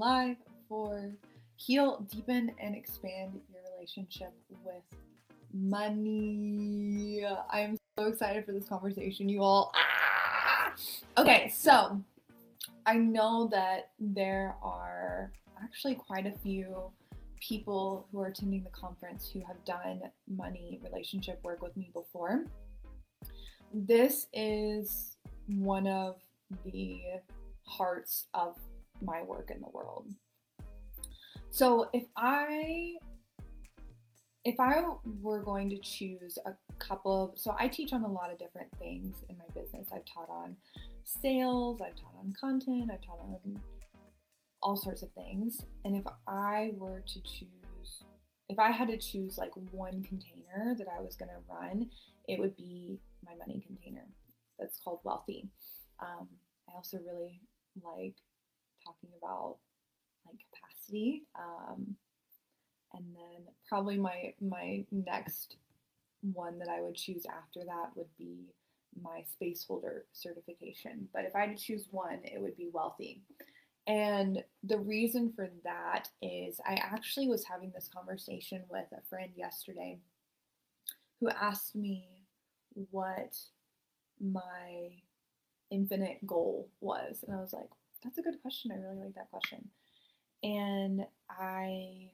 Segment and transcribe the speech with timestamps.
[0.00, 0.36] live
[0.66, 1.12] for
[1.56, 4.32] Heal, Deepen, and Expand Your Relationship
[4.64, 4.82] with
[5.52, 7.22] Money.
[7.50, 9.74] I'm so excited for this conversation, you all.
[9.74, 10.72] Ah!
[11.18, 12.00] Okay, so
[12.86, 15.32] I know that there are
[15.62, 16.90] actually quite a few
[17.38, 22.46] people who are attending the conference who have done money relationship work with me before.
[23.74, 26.16] This is one of
[26.64, 27.02] the
[27.66, 28.56] hearts of
[29.02, 30.08] my work in the world.
[31.50, 32.94] So if I
[34.44, 34.82] if I
[35.20, 38.68] were going to choose a couple of so I teach on a lot of different
[38.78, 39.88] things in my business.
[39.92, 40.56] I've taught on
[41.04, 43.60] sales, I've taught on content, I've taught on
[44.62, 45.64] all sorts of things.
[45.84, 48.04] And if I were to choose
[48.50, 51.88] if I had to choose like one container that I was going to run,
[52.26, 54.04] it would be my money container.
[54.58, 55.48] That's called Wealthy.
[56.00, 56.26] Um,
[56.68, 57.40] I also really
[57.80, 58.16] like
[58.90, 59.56] talking about
[60.26, 61.22] like capacity.
[61.38, 61.96] Um,
[62.94, 65.56] and then probably my my next
[66.22, 68.52] one that I would choose after that would be
[69.00, 71.08] my space holder certification.
[71.12, 73.22] But if I had to choose one, it would be wealthy.
[73.86, 79.30] And the reason for that is I actually was having this conversation with a friend
[79.36, 79.98] yesterday
[81.20, 82.06] who asked me
[82.90, 83.36] what
[84.20, 84.90] my
[85.70, 87.24] infinite goal was.
[87.26, 87.70] And I was like,
[88.02, 88.72] that's a good question.
[88.72, 89.68] I really like that question.
[90.42, 92.10] And I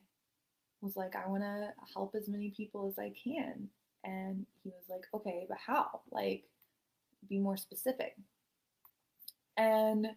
[0.81, 3.69] was like, I want to help as many people as I can.
[4.05, 6.01] And he was like, okay, but how?
[6.11, 6.45] Like,
[7.29, 8.17] be more specific.
[9.57, 10.09] And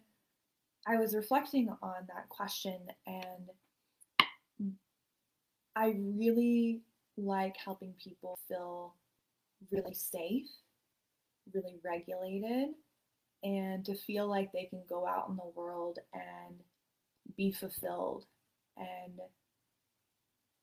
[0.86, 4.70] I was reflecting on that question, and
[5.76, 6.80] I really
[7.16, 8.94] like helping people feel
[9.70, 10.48] really safe,
[11.52, 12.74] really regulated,
[13.42, 16.56] and to feel like they can go out in the world and
[17.36, 18.26] be fulfilled
[18.76, 19.20] and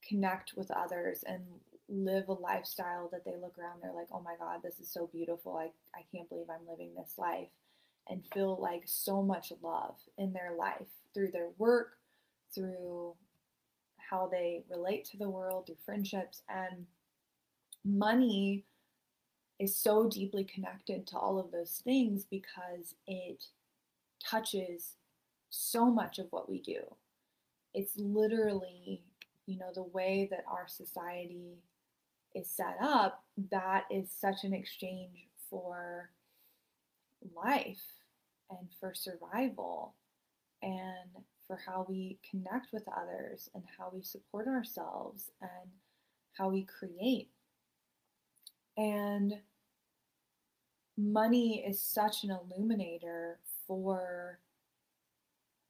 [0.07, 1.43] connect with others and
[1.89, 5.07] live a lifestyle that they look around they're like oh my god this is so
[5.07, 5.55] beautiful.
[5.55, 7.47] I, I can't believe i'm living this life.
[8.09, 11.97] And feel like so much love in their life through their work
[12.55, 13.15] through
[13.97, 16.85] how they relate to the world through friendships and
[17.83, 18.63] money
[19.59, 23.43] is so deeply connected to all of those things because it
[24.23, 24.95] touches
[25.49, 26.81] so much of what we do.
[27.73, 29.03] It's literally,
[29.45, 31.57] you know, the way that our society
[32.35, 36.11] is set up, that is such an exchange for
[37.35, 37.83] life
[38.49, 39.95] and for survival
[40.61, 45.71] and for how we connect with others and how we support ourselves and
[46.33, 47.29] how we create
[48.77, 49.33] and
[50.97, 54.39] money is such an illuminator for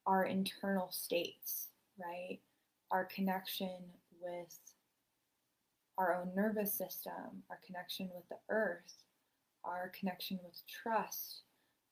[0.05, 1.69] our internal states,
[2.01, 2.39] right?
[2.91, 3.79] Our connection
[4.21, 4.57] with
[5.97, 9.03] our own nervous system, our connection with the earth,
[9.63, 11.41] our connection with trust,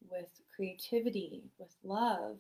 [0.09, 2.37] with creativity, with love.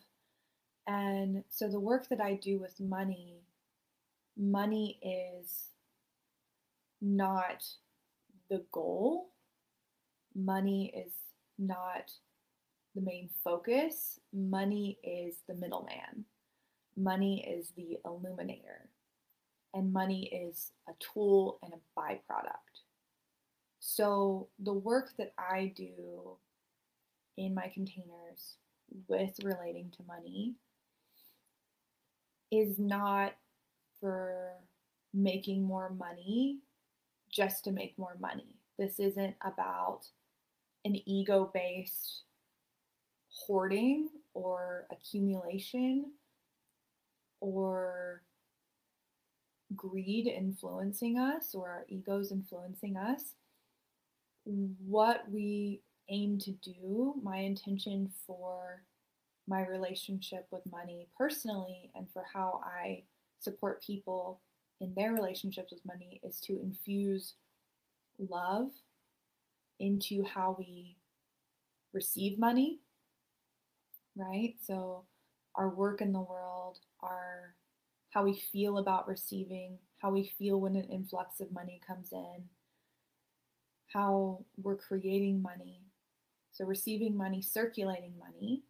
[0.87, 3.41] And so the work that I do with money,
[4.37, 5.69] money is
[7.01, 7.65] not
[8.49, 9.29] the goal.
[10.35, 11.13] Money is
[11.57, 12.11] not
[12.95, 14.19] the main focus.
[14.33, 16.25] Money is the middleman.
[16.97, 18.89] Money is the illuminator.
[19.73, 22.83] And money is a tool and a byproduct.
[23.79, 26.37] So, the work that I do
[27.37, 28.55] in my containers
[29.07, 30.55] with relating to money
[32.51, 33.33] is not
[33.99, 34.53] for
[35.13, 36.59] making more money
[37.35, 38.55] just to make more money.
[38.79, 40.01] This isn't about
[40.85, 42.23] an ego based
[43.29, 46.11] hoarding or accumulation
[47.41, 48.21] or
[49.75, 53.33] greed influencing us or our egos influencing us.
[54.45, 58.83] What we aim to do, my intention for
[59.47, 63.03] my relationship with money personally and for how I
[63.39, 64.39] support people
[64.81, 67.35] in their relationships with money is to infuse
[68.19, 68.69] love
[69.79, 70.97] into how we
[71.93, 72.79] receive money,
[74.15, 74.55] right?
[74.61, 75.03] So,
[75.55, 77.55] our work in the world, our
[78.09, 82.43] how we feel about receiving, how we feel when an influx of money comes in,
[83.87, 85.81] how we're creating money.
[86.51, 88.63] So, receiving money, circulating money,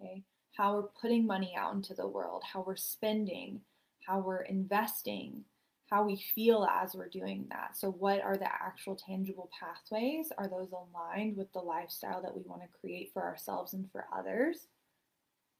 [0.00, 0.22] okay?
[0.56, 3.60] How we're putting money out into the world, how we're spending,
[4.06, 5.44] how we're investing,
[5.90, 7.76] how we feel as we're doing that.
[7.76, 10.32] So, what are the actual tangible pathways?
[10.38, 14.06] Are those aligned with the lifestyle that we want to create for ourselves and for
[14.16, 14.68] others?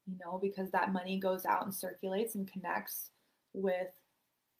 [0.06, 3.10] you know, because that money goes out and circulates and connects
[3.52, 3.88] with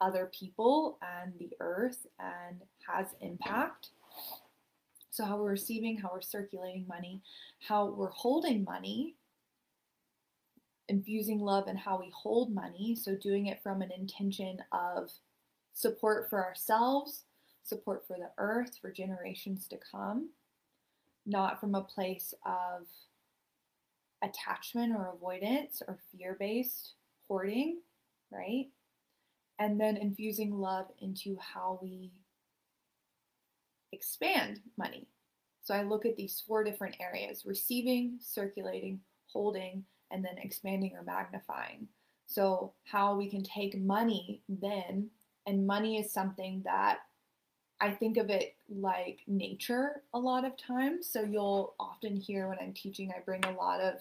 [0.01, 3.91] other people and the earth and has impact.
[5.11, 7.23] So, how we're receiving, how we're circulating money,
[7.67, 9.15] how we're holding money,
[10.89, 12.97] infusing love and how we hold money.
[12.97, 15.11] So, doing it from an intention of
[15.73, 17.25] support for ourselves,
[17.63, 20.31] support for the earth, for generations to come,
[21.27, 22.87] not from a place of
[24.23, 26.95] attachment or avoidance or fear based
[27.29, 27.81] hoarding,
[28.31, 28.67] right?
[29.59, 32.13] And then infusing love into how we
[33.93, 35.09] expand money.
[35.63, 41.03] So I look at these four different areas receiving, circulating, holding, and then expanding or
[41.03, 41.89] magnifying.
[42.27, 45.11] So, how we can take money then,
[45.47, 46.99] and money is something that
[47.81, 51.09] I think of it like nature a lot of times.
[51.09, 54.01] So, you'll often hear when I'm teaching, I bring a lot of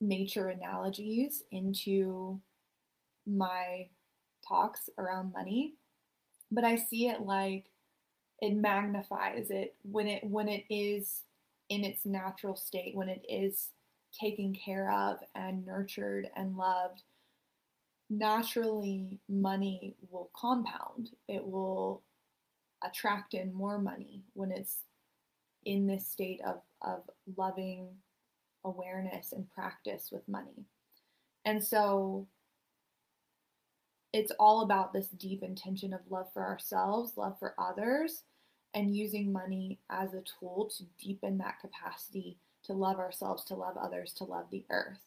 [0.00, 2.40] nature analogies into
[3.26, 3.88] my
[4.46, 5.74] talks around money.
[6.50, 7.66] But I see it like
[8.40, 11.22] it magnifies it when it when it is
[11.68, 13.68] in its natural state, when it is
[14.18, 17.02] taken care of and nurtured and loved,
[18.08, 21.10] naturally money will compound.
[21.28, 22.02] It will
[22.82, 24.84] attract in more money when it's
[25.64, 27.02] in this state of, of
[27.36, 27.88] loving
[28.64, 30.64] awareness and practice with money.
[31.44, 32.26] And so
[34.12, 38.24] it's all about this deep intention of love for ourselves, love for others,
[38.74, 43.76] and using money as a tool to deepen that capacity to love ourselves, to love
[43.76, 45.00] others, to love the earth.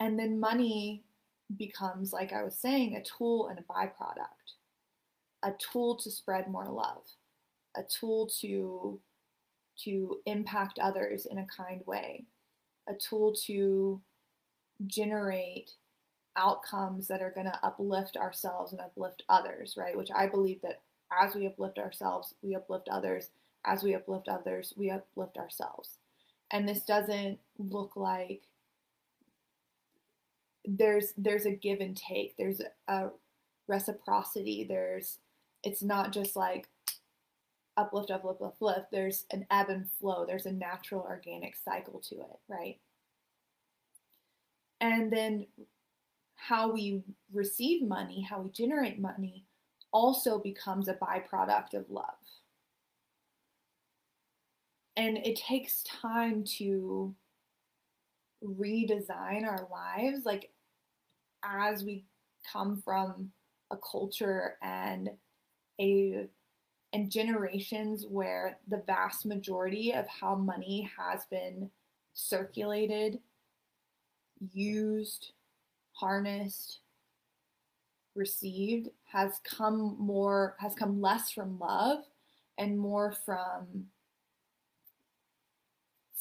[0.00, 1.04] And then money
[1.56, 4.54] becomes, like I was saying, a tool and a byproduct,
[5.42, 7.04] a tool to spread more love,
[7.76, 9.00] a tool to
[9.84, 12.24] to impact others in a kind way,
[12.88, 14.00] a tool to
[14.86, 15.72] generate
[16.34, 19.94] outcomes that are going to uplift ourselves and uplift others, right?
[19.94, 20.80] Which I believe that
[21.12, 23.28] as we uplift ourselves, we uplift others.
[23.66, 25.98] As we uplift others, we uplift ourselves
[26.50, 28.42] and this doesn't look like
[30.64, 32.36] there's there's a give and take.
[32.36, 33.08] There's a
[33.68, 34.64] reciprocity.
[34.68, 35.18] There's
[35.62, 36.68] it's not just like
[37.76, 40.24] uplift uplift uplift there's an ebb and flow.
[40.26, 42.78] There's a natural organic cycle to it right?
[44.80, 45.46] And then
[46.34, 47.02] how we
[47.32, 49.44] receive money how we generate money
[49.92, 52.04] also becomes a byproduct of love
[54.96, 57.14] and it takes time to
[58.44, 60.50] redesign our lives like
[61.44, 62.04] as we
[62.50, 63.30] come from
[63.70, 65.10] a culture and
[65.80, 66.26] a
[66.92, 71.70] and generations where the vast majority of how money has been
[72.14, 73.18] circulated
[74.52, 75.32] used
[75.92, 76.80] harnessed
[78.14, 82.04] received has come more has come less from love
[82.58, 83.86] and more from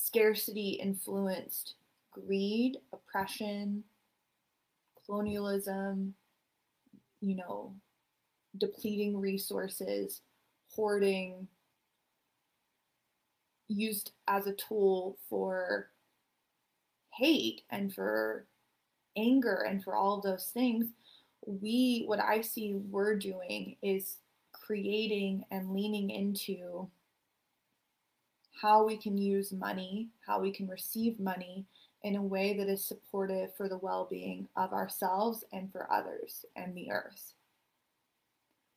[0.06, 1.75] scarcity influenced
[2.12, 3.84] greed, oppression,
[5.06, 6.13] colonialism,
[7.22, 7.74] you know,
[8.57, 10.22] depleting resources,
[10.69, 11.48] hoarding,
[13.68, 15.90] used as a tool for
[17.12, 18.45] hate and for
[19.18, 20.85] anger and for all of those things.
[21.47, 24.18] We, what I see we're doing is
[24.54, 26.90] creating and leaning into
[28.66, 31.68] how we can use money, how we can receive money
[32.02, 36.45] in a way that is supportive for the well being of ourselves and for others
[36.56, 37.34] and the earth.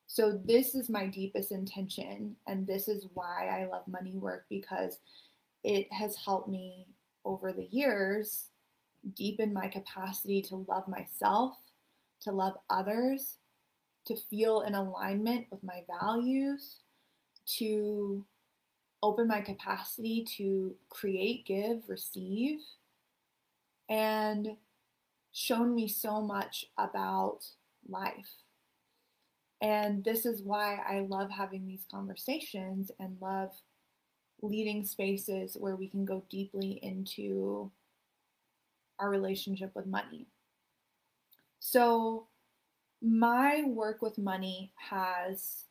[0.07, 4.99] So, this is my deepest intention, and this is why I love money work because
[5.65, 6.87] it has helped me
[7.25, 8.49] over the years
[9.15, 11.55] deepen my capacity to love myself,
[12.21, 13.39] to love others,
[14.05, 16.81] to feel in alignment with my values,
[17.57, 18.27] to
[19.03, 22.61] open my capacity to create, give, receive,
[23.89, 24.57] and
[25.33, 27.41] shown me so much about
[27.89, 28.43] life.
[29.61, 33.51] And this is why I love having these conversations and love
[34.41, 37.71] leading spaces where we can go deeply into
[38.99, 40.27] our relationship with money.
[41.61, 42.27] So,
[43.01, 45.65] my work with money has,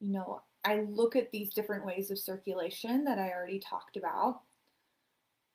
[0.00, 4.42] you know, I look at these different ways of circulation that I already talked about.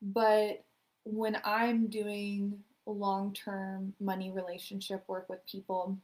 [0.01, 0.63] But
[1.03, 5.97] when I'm doing long term money relationship work with people,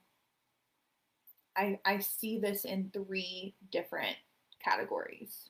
[1.56, 4.16] I, I see this in three different
[4.64, 5.50] categories.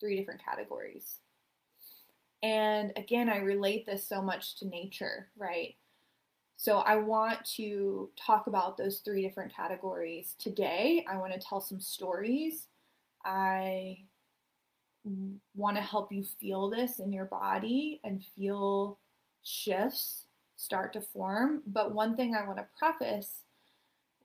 [0.00, 1.18] Three different categories.
[2.42, 5.76] And again, I relate this so much to nature, right?
[6.62, 11.04] So I want to talk about those three different categories today.
[11.10, 12.68] I want to tell some stories.
[13.24, 13.98] I
[15.56, 19.00] want to help you feel this in your body and feel
[19.42, 21.62] shifts start to form.
[21.66, 23.40] But one thing I want to preface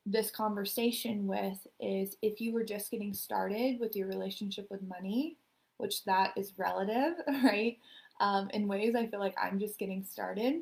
[0.06, 5.38] this conversation with is if you were just getting started with your relationship with money,
[5.77, 7.79] which that is relative, right?
[8.20, 10.62] Um, in ways I feel like I'm just getting started,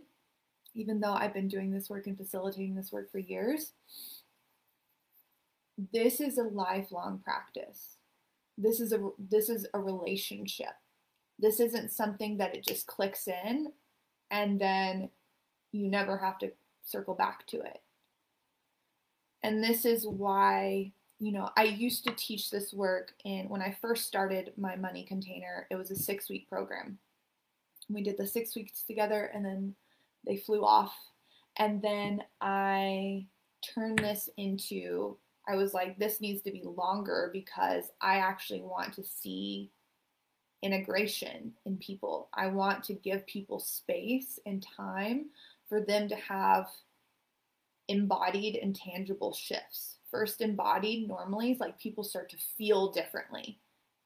[0.76, 3.72] even though I've been doing this work and facilitating this work for years.
[5.92, 7.98] This is a lifelong practice.
[8.58, 10.76] This is a this is a relationship.
[11.40, 13.72] This isn't something that it just clicks in
[14.32, 15.10] and then
[15.72, 16.52] you never have to
[16.84, 17.82] circle back to it.
[19.44, 23.76] And this is why, you know, I used to teach this work in when I
[23.82, 26.98] first started my money container, it was a six week program.
[27.90, 29.76] We did the six weeks together and then
[30.26, 30.94] they flew off.
[31.58, 33.28] And then I
[33.62, 35.18] turned this into,
[35.48, 39.72] I was like, this needs to be longer because I actually want to see
[40.62, 42.30] integration in people.
[42.34, 45.28] I want to give people space and time
[45.70, 46.68] for them to have
[47.88, 49.98] embodied and tangible shifts.
[50.10, 53.60] First, embodied normally is like people start to feel differently.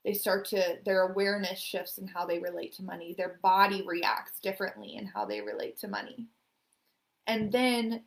[0.05, 3.13] They start to, their awareness shifts in how they relate to money.
[3.17, 6.27] Their body reacts differently in how they relate to money.
[7.27, 8.03] And then,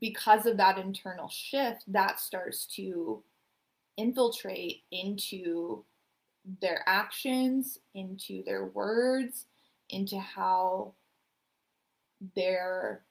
[0.00, 3.22] because of that internal shift, that starts to
[3.96, 5.84] infiltrate into
[6.60, 9.46] their actions, into their words,
[9.88, 10.92] into how
[12.34, 13.02] they're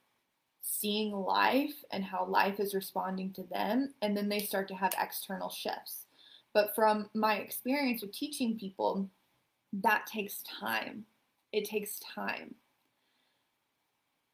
[0.62, 4.94] seeing life and how life is responding to them, and then they start to have
[5.00, 6.05] external shifts.
[6.56, 9.10] But from my experience with teaching people,
[9.74, 11.06] that takes time.
[11.52, 12.56] It takes time.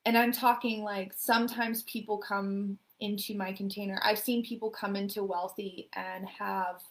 [0.06, 4.00] And I'm talking like sometimes people come into my container.
[4.04, 6.84] I've seen people come into Wealthy and have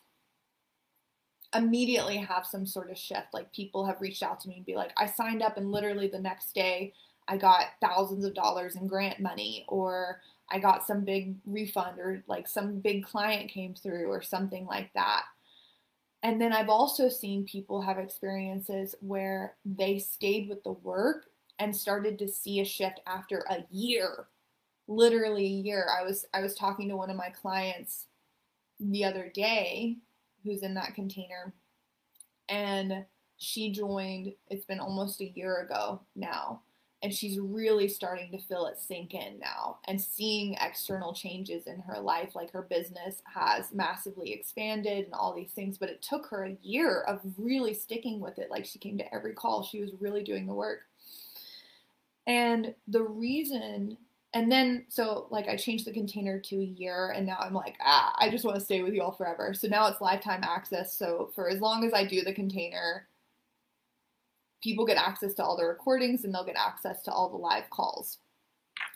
[1.54, 3.28] immediately have some sort of shift.
[3.32, 6.08] Like people have reached out to me and be like, I signed up and literally
[6.08, 6.92] the next day
[7.28, 12.22] I got thousands of dollars in grant money or I got some big refund or
[12.26, 15.24] like some big client came through or something like that.
[16.22, 21.26] And then I've also seen people have experiences where they stayed with the work
[21.58, 24.26] and started to see a shift after a year.
[24.88, 25.86] Literally a year.
[25.98, 28.06] I was I was talking to one of my clients
[28.80, 29.98] the other day
[30.42, 31.52] who's in that container
[32.48, 33.04] and
[33.36, 36.60] she joined it's been almost a year ago now
[37.02, 41.80] and she's really starting to feel it sink in now and seeing external changes in
[41.80, 46.26] her life like her business has massively expanded and all these things but it took
[46.26, 49.80] her a year of really sticking with it like she came to every call she
[49.80, 50.80] was really doing the work.
[52.26, 53.96] And the reason
[54.32, 57.74] and then so like i changed the container to a year and now i'm like
[57.84, 59.52] ah i just want to stay with you all forever.
[59.54, 63.08] So now it's lifetime access so for as long as i do the container
[64.62, 67.68] people get access to all the recordings and they'll get access to all the live
[67.70, 68.18] calls.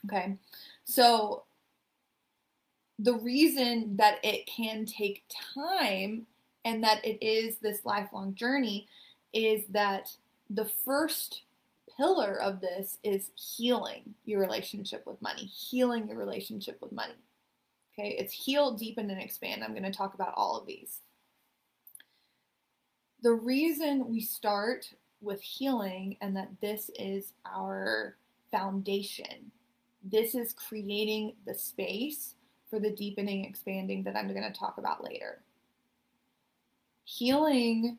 [0.07, 0.37] Okay.
[0.85, 1.45] So
[2.99, 6.27] the reason that it can take time
[6.65, 8.87] and that it is this lifelong journey
[9.33, 10.15] is that
[10.51, 11.43] the first
[11.97, 17.15] pillar of this is healing your relationship with money, healing your relationship with money.
[17.99, 19.63] Okay, it's heal, deepen, and expand.
[19.63, 21.01] I'm going to talk about all of these.
[23.23, 24.93] The reason we start
[25.25, 28.17] with healing and that this is our
[28.51, 29.51] foundation.
[30.03, 32.35] This is creating the space
[32.69, 35.43] for the deepening, expanding that I'm going to talk about later.
[37.05, 37.99] Healing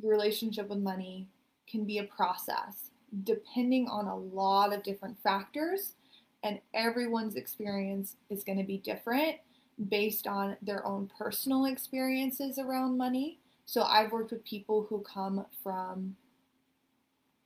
[0.00, 1.28] your relationship with money
[1.68, 2.90] can be a process
[3.24, 5.94] depending on a lot of different factors,
[6.42, 9.36] and everyone's experience is going to be different
[9.88, 15.46] based on their own personal experiences around money so I've worked with people who come
[15.62, 16.16] from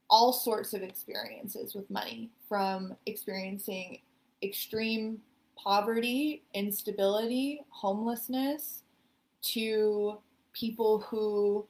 [0.09, 3.99] all sorts of experiences with money, from experiencing
[4.41, 5.19] extreme
[5.57, 8.83] poverty, instability, homelessness,
[9.41, 10.17] to
[10.53, 11.65] people who,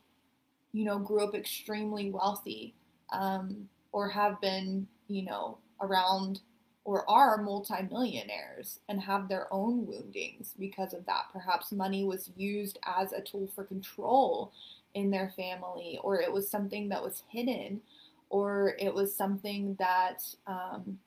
[0.73, 2.73] you know, grew up extremely wealthy
[3.11, 6.41] um, or have been, you know, around
[6.87, 11.25] or are multimillionaires and have their own woundings because of that.
[11.33, 14.53] Perhaps money was used as a tool for control
[14.93, 17.81] in their family, or it was something that was hidden,
[18.29, 20.97] or it was something that, um,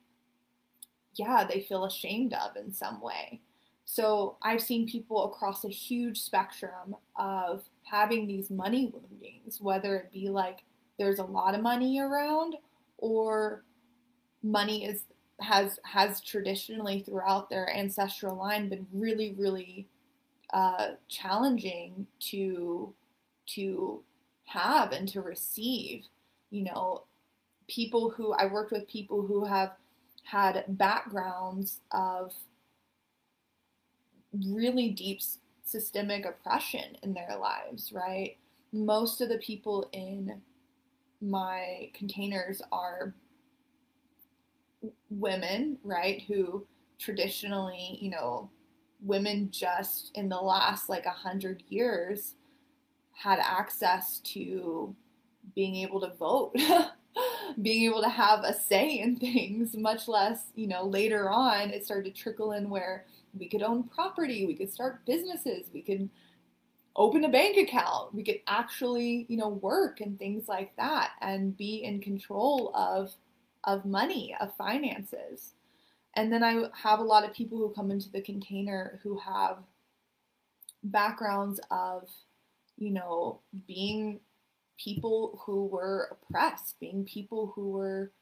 [1.15, 3.41] yeah, they feel ashamed of in some way.
[3.87, 10.13] So I've seen people across a huge spectrum of having these money woundings, whether it
[10.13, 10.59] be like
[10.99, 12.57] there's a lot of money around
[12.99, 13.65] or
[14.43, 15.05] money is
[15.41, 19.87] has has traditionally throughout their ancestral line been really really
[20.53, 22.93] uh, challenging to
[23.47, 24.03] to
[24.45, 26.05] have and to receive.
[26.51, 27.05] You know
[27.69, 29.73] people who i worked with people who have
[30.25, 32.33] had backgrounds of
[34.49, 35.21] really deep
[35.65, 38.37] systemic oppression in their lives right?
[38.73, 40.41] Most of the people in
[41.21, 43.15] my containers are
[45.11, 46.67] women, right, who
[46.99, 48.51] traditionally, you know,
[49.03, 52.35] women just in the last like a hundred years
[53.13, 54.95] had access to
[55.55, 56.55] being able to vote,
[57.63, 61.85] being able to have a say in things, much less, you know, later on it
[61.85, 63.05] started to trickle in where
[63.39, 66.09] we could own property, we could start businesses, we could
[66.97, 71.57] open a bank account, we could actually, you know, work and things like that and
[71.57, 73.13] be in control of
[73.65, 75.55] of money, of finances.
[76.17, 79.59] And then I have a lot of people who come into the container who have
[80.83, 82.09] backgrounds of,
[82.77, 84.21] you know, being
[84.79, 88.13] people who were oppressed, being people who were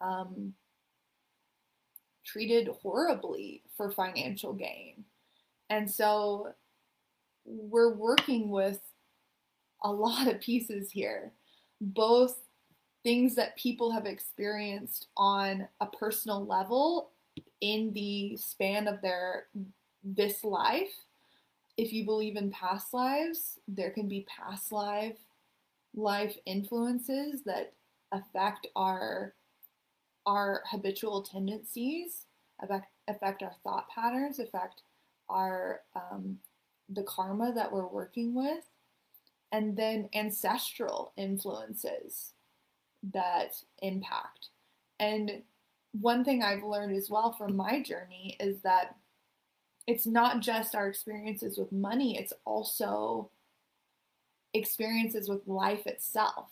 [0.00, 0.54] um,
[2.24, 5.04] treated horribly for financial gain.
[5.68, 6.52] And so
[7.44, 8.80] we're working with
[9.82, 11.32] a lot of pieces here,
[11.80, 12.38] both
[13.06, 17.12] things that people have experienced on a personal level
[17.60, 19.44] in the span of their
[20.02, 20.92] this life.
[21.76, 25.18] If you believe in past lives, there can be past life
[25.94, 27.74] life influences that
[28.10, 29.34] affect our
[30.26, 32.26] our habitual tendencies,
[32.60, 34.82] affect, affect our thought patterns, affect
[35.28, 36.38] our um,
[36.88, 38.64] the karma that we're working with,
[39.52, 42.32] and then ancestral influences
[43.12, 44.48] that impact.
[44.98, 45.42] And
[45.92, 48.96] one thing I've learned as well from my journey is that
[49.86, 53.30] it's not just our experiences with money, it's also
[54.52, 56.48] experiences with life itself.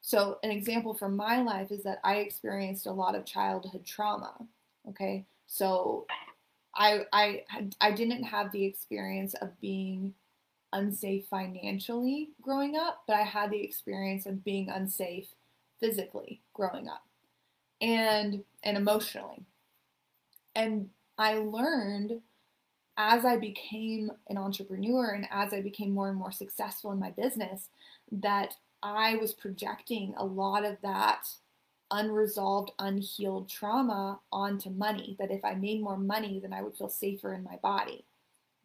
[0.00, 4.34] So, an example from my life is that I experienced a lot of childhood trauma.
[4.88, 6.06] Okay, so
[6.74, 7.44] I I
[7.80, 10.14] I didn't have the experience of being
[10.72, 15.28] unsafe financially growing up, but I had the experience of being unsafe
[15.82, 17.02] physically growing up
[17.80, 19.44] and and emotionally.
[20.54, 22.20] And I learned
[22.96, 27.10] as I became an entrepreneur and as I became more and more successful in my
[27.10, 27.68] business
[28.12, 31.26] that I was projecting a lot of that
[31.90, 35.16] unresolved, unhealed trauma onto money.
[35.18, 38.04] That if I made more money, then I would feel safer in my body,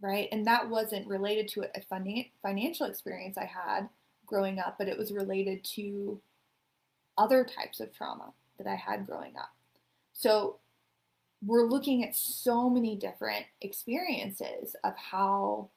[0.01, 0.29] right?
[0.31, 3.89] And that wasn't related to a financial experience I had
[4.25, 6.19] growing up, but it was related to
[7.17, 9.51] other types of trauma that I had growing up.
[10.13, 10.57] So
[11.45, 15.69] we're looking at so many different experiences of how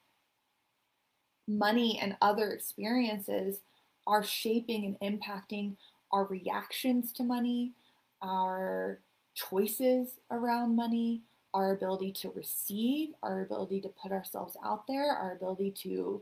[1.47, 3.59] money and other experiences
[4.07, 5.75] are shaping and impacting
[6.11, 7.73] our reactions to money,
[8.21, 8.99] our
[9.33, 11.21] choices around money,
[11.53, 16.21] our ability to receive, our ability to put ourselves out there, our ability to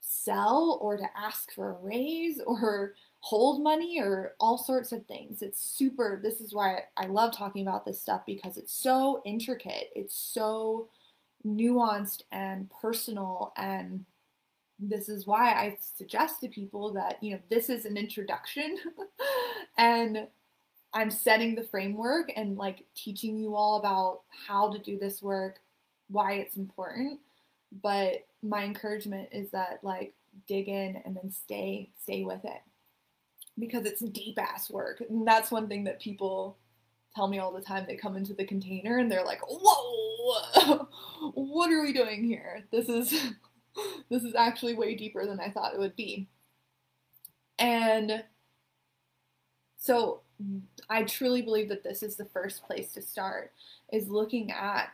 [0.00, 5.42] sell or to ask for a raise or hold money or all sorts of things.
[5.42, 9.90] It's super, this is why I love talking about this stuff because it's so intricate,
[9.94, 10.88] it's so
[11.46, 14.04] nuanced and personal and
[14.78, 18.78] this is why I suggest to people that, you know, this is an introduction
[19.78, 20.26] and
[20.94, 25.60] I'm setting the framework and like teaching you all about how to do this work,
[26.08, 27.20] why it's important.
[27.82, 30.14] But my encouragement is that like
[30.46, 32.62] dig in and then stay stay with it
[33.60, 35.02] because it's deep ass work.
[35.08, 36.58] And that's one thing that people
[37.14, 37.84] tell me all the time.
[37.86, 40.88] They come into the container and they're like, "Whoa,
[41.34, 42.64] what are we doing here?
[42.70, 43.10] This is
[44.10, 46.28] this is actually way deeper than I thought it would be."
[47.58, 48.24] And
[49.76, 50.22] so
[50.88, 53.52] I truly believe that this is the first place to start
[53.92, 54.88] is looking at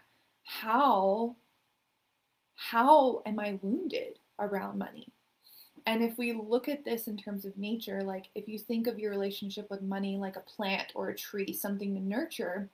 [0.44, 1.36] how
[2.54, 5.12] how am I wounded around money?
[5.86, 8.98] And if we look at this in terms of nature, like if you think of
[8.98, 12.68] your relationship with money like a plant or a tree, something to nurture,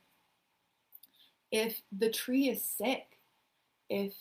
[1.51, 3.19] if the tree is sick,
[3.89, 4.13] if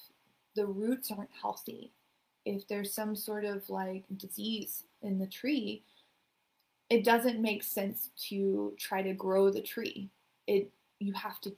[0.55, 1.91] the roots aren't healthy,
[2.45, 5.83] if there's some sort of like disease in the tree,
[6.91, 10.11] it doesn't make sense to try to grow the tree.
[10.47, 11.57] It you have to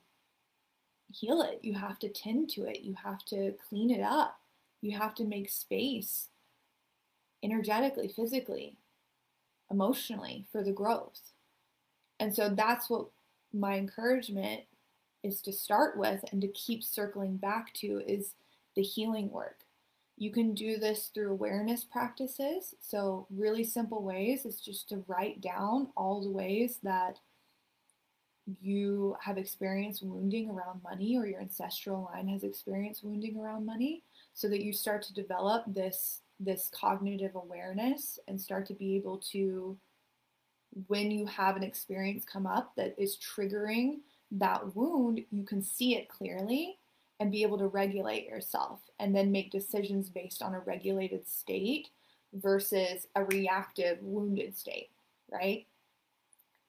[1.11, 4.39] heal it, you have to tend to it, you have to clean it up,
[4.81, 6.29] you have to make space
[7.45, 8.79] energetically, physically.
[9.71, 11.33] emotionally for the growth.
[12.21, 13.09] And so that's what
[13.53, 14.63] my encouragement
[15.23, 18.35] is to start with and to keep circling back to is
[18.77, 19.61] the healing work.
[20.17, 22.75] You can do this through awareness practices.
[22.81, 27.19] So, really simple ways is just to write down all the ways that
[28.61, 34.03] you have experienced wounding around money or your ancestral line has experienced wounding around money
[34.35, 39.19] so that you start to develop this this cognitive awareness and start to be able
[39.19, 39.77] to
[40.89, 43.99] when you have an experience come up that is triggering
[44.33, 46.77] that wound you can see it clearly
[47.21, 51.91] and be able to regulate yourself and then make decisions based on a regulated state
[52.33, 54.91] versus a reactive wounded state
[55.31, 55.67] right?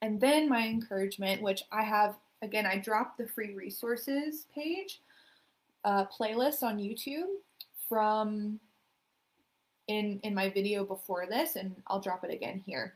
[0.02, 5.02] And then my encouragement, which I have, again, I dropped the free resources page
[5.84, 7.30] uh, playlist on YouTube
[7.88, 8.60] from
[9.88, 12.96] in in my video before this, and I'll drop it again here.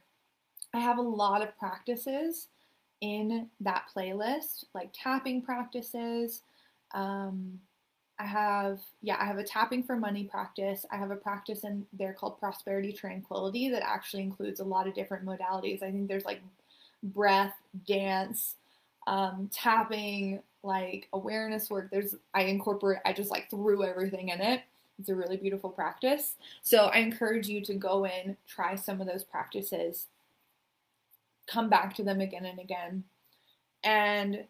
[0.74, 2.48] I have a lot of practices
[3.02, 6.42] in that playlist, like tapping practices.
[6.94, 7.60] Um,
[8.20, 10.86] I have, yeah, I have a tapping for money practice.
[10.92, 14.94] I have a practice in there called prosperity tranquility that actually includes a lot of
[14.94, 15.82] different modalities.
[15.82, 16.42] I think there's like
[17.02, 17.54] breath,
[17.88, 18.56] dance,
[19.08, 21.90] um, tapping, like awareness work.
[21.90, 24.62] There's I incorporate I just like threw everything in it.
[25.00, 26.36] It's a really beautiful practice.
[26.62, 30.08] So I encourage you to go in, try some of those practices,
[31.48, 33.06] come back to them again and again.
[33.84, 34.46] And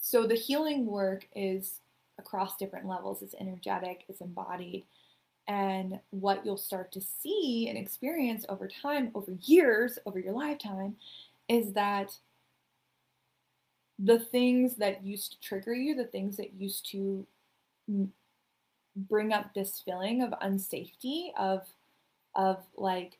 [0.00, 1.80] so the healing work is
[2.18, 3.22] across different levels.
[3.22, 4.84] It's energetic, it's embodied,
[5.46, 10.96] and what you'll start to see and experience over time, over years, over your lifetime,
[11.48, 12.16] is that
[13.98, 17.26] the things that used to trigger you, the things that used to
[18.96, 21.62] bring up this feeling of unsafety, of
[22.34, 23.18] of like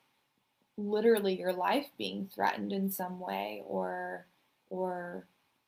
[0.76, 4.26] literally your life being threatened in some way or
[4.70, 5.26] or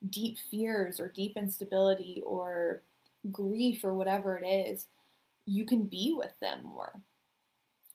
[0.09, 2.81] deep fears or deep instability or
[3.31, 4.87] grief or whatever it is
[5.47, 6.93] you can be with them more.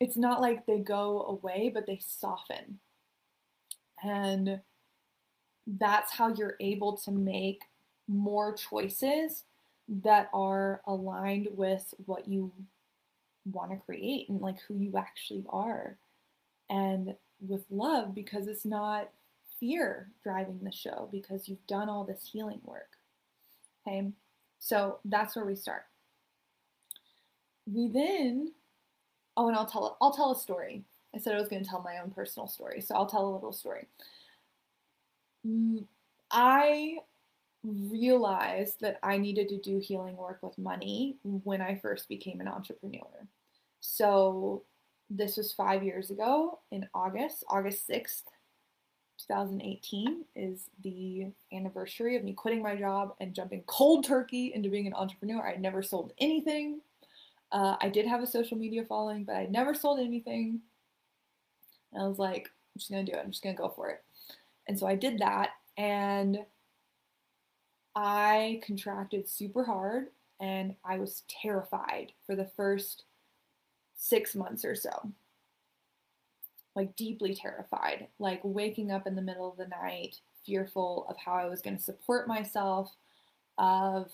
[0.00, 2.80] It's not like they go away, but they soften.
[4.02, 4.60] And
[5.78, 7.62] that's how you're able to make
[8.08, 9.44] more choices
[9.88, 12.52] that are aligned with what you
[13.44, 15.96] want to create and like who you actually are.
[16.70, 17.14] And
[17.46, 19.10] with love, because it's not
[19.58, 22.88] fear driving the show, because you've done all this healing work.
[23.86, 24.08] Okay,
[24.58, 25.84] so that's where we start
[27.70, 28.52] we then
[29.36, 30.82] oh and i'll tell i'll tell a story
[31.14, 33.34] i said i was going to tell my own personal story so i'll tell a
[33.34, 33.86] little story
[35.46, 35.84] mm,
[36.30, 36.96] i
[37.64, 42.48] realized that i needed to do healing work with money when i first became an
[42.48, 43.26] entrepreneur
[43.80, 44.62] so
[45.10, 48.24] this was five years ago in august august 6th
[49.28, 54.88] 2018 is the anniversary of me quitting my job and jumping cold turkey into being
[54.88, 55.46] an entrepreneur.
[55.46, 56.80] I'd never sold anything
[57.52, 60.60] uh, I did have a social media following, but I never sold anything.
[61.92, 63.20] And I was like, I'm just gonna do it.
[63.22, 64.02] I'm just gonna go for it.
[64.66, 66.38] And so I did that, and
[67.94, 70.08] I contracted super hard,
[70.40, 73.04] and I was terrified for the first
[73.96, 75.12] six months or so.
[76.74, 81.34] Like, deeply terrified, like waking up in the middle of the night, fearful of how
[81.34, 82.90] I was going to support myself,
[83.58, 84.10] of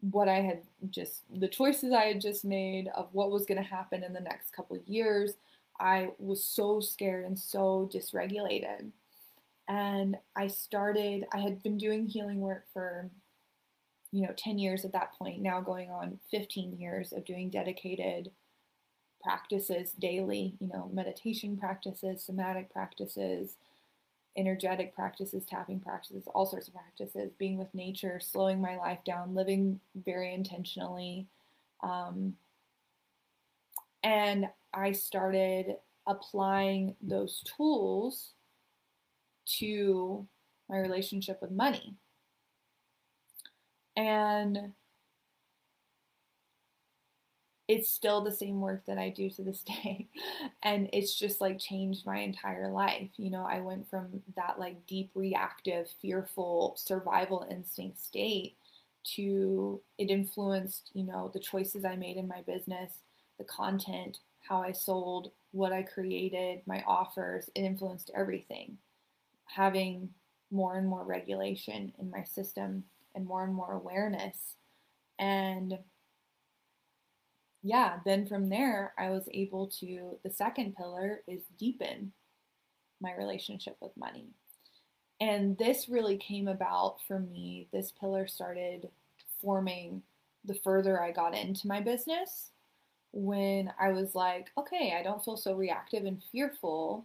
[0.00, 3.68] what I had just, the choices I had just made, of what was going to
[3.68, 5.34] happen in the next couple of years.
[5.78, 8.90] I was so scared and so dysregulated.
[9.68, 13.10] And I started, I had been doing healing work for,
[14.12, 18.30] you know, 10 years at that point, now going on 15 years of doing dedicated
[19.22, 23.56] practices daily, you know, meditation practices, somatic practices,
[24.36, 29.34] energetic practices, tapping practices, all sorts of practices, being with nature, slowing my life down,
[29.34, 31.26] living very intentionally.
[31.82, 32.34] Um,
[34.02, 38.32] and I started applying those tools
[39.58, 40.26] to
[40.68, 41.96] my relationship with money.
[43.96, 44.72] And
[47.68, 50.08] it's still the same work that I do to this day.
[50.62, 53.10] and it's just like changed my entire life.
[53.16, 58.56] You know, I went from that like deep reactive, fearful survival instinct state
[59.14, 62.92] to it influenced, you know, the choices I made in my business,
[63.38, 67.48] the content, how I sold, what I created, my offers.
[67.54, 68.78] It influenced everything.
[69.54, 70.10] Having
[70.50, 72.84] more and more regulation in my system
[73.14, 74.56] and more and more awareness.
[75.18, 75.78] And
[77.62, 82.12] yeah, then from there, I was able to, the second pillar is deepen
[83.00, 84.28] my relationship with money.
[85.20, 87.68] And this really came about for me.
[87.72, 88.88] This pillar started
[89.40, 90.02] forming
[90.44, 92.50] the further I got into my business
[93.12, 97.04] when I was like, okay, I don't feel so reactive and fearful.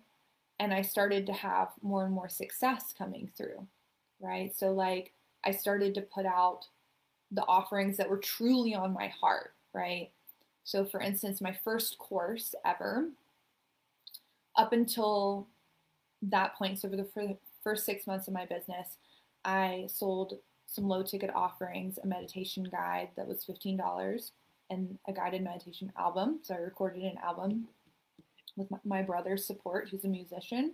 [0.60, 3.68] And I started to have more and more success coming through,
[4.22, 4.56] right?
[4.56, 5.14] So, like,
[5.44, 6.68] I started to put out
[7.32, 10.12] the offerings that were truly on my heart, right?
[10.64, 13.10] So, for instance, my first course ever,
[14.56, 15.48] up until
[16.22, 18.98] that point, so for the first six months of my business,
[19.44, 24.32] I sold some low ticket offerings, a meditation guide that was $15,
[24.70, 26.40] and a guided meditation album.
[26.42, 27.68] So I recorded an album
[28.56, 30.74] with my brother's support, who's a musician.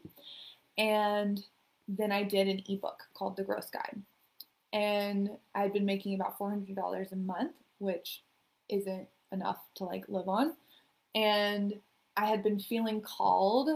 [0.78, 1.44] And
[1.88, 4.02] then I did an ebook called The Gross Guide.
[4.74, 8.24] And I'd been making about $400 a month, which
[8.70, 10.54] isn't enough to like live on.
[11.14, 11.74] And
[12.16, 13.70] I had been feeling called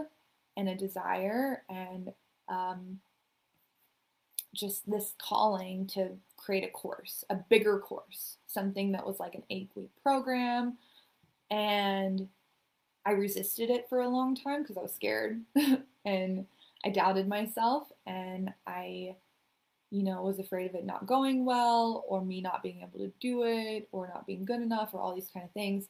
[0.56, 2.12] and a desire and
[2.48, 2.98] um,
[4.54, 9.42] just this calling to create a course, a bigger course, something that was like an
[9.50, 10.78] eight week program.
[11.50, 12.28] And
[13.06, 15.40] I resisted it for a long time because I was scared
[16.04, 16.44] and
[16.84, 19.14] I doubted myself and I,
[19.90, 23.12] you know, was afraid of it not going well or me not being able to
[23.20, 25.86] do it or not being good enough or all these kind of things.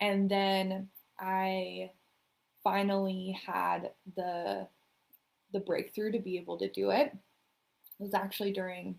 [0.00, 0.88] And then
[1.20, 1.92] I
[2.64, 4.66] finally had the
[5.52, 7.12] the breakthrough to be able to do it.
[7.98, 8.96] It was actually during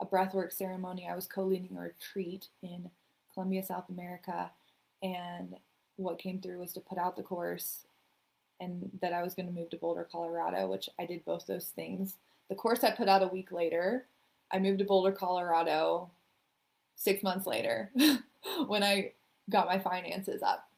[0.00, 1.06] a breathwork ceremony.
[1.06, 2.90] I was co-leading a retreat in
[3.34, 4.50] Colombia, South America,
[5.02, 5.56] and
[6.02, 7.86] what came through was to put out the course
[8.60, 11.66] and that I was going to move to Boulder, Colorado, which I did both those
[11.66, 12.16] things.
[12.48, 14.06] The course I put out a week later.
[14.52, 16.10] I moved to Boulder, Colorado
[16.96, 17.90] 6 months later
[18.66, 19.12] when I
[19.48, 20.68] got my finances up.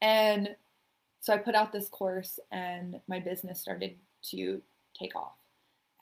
[0.00, 0.54] And
[1.20, 3.96] so I put out this course and my business started
[4.30, 4.62] to
[4.98, 5.32] take off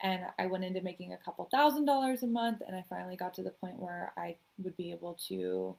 [0.01, 3.33] and I went into making a couple thousand dollars a month and I finally got
[3.35, 5.75] to the point where I would be able to,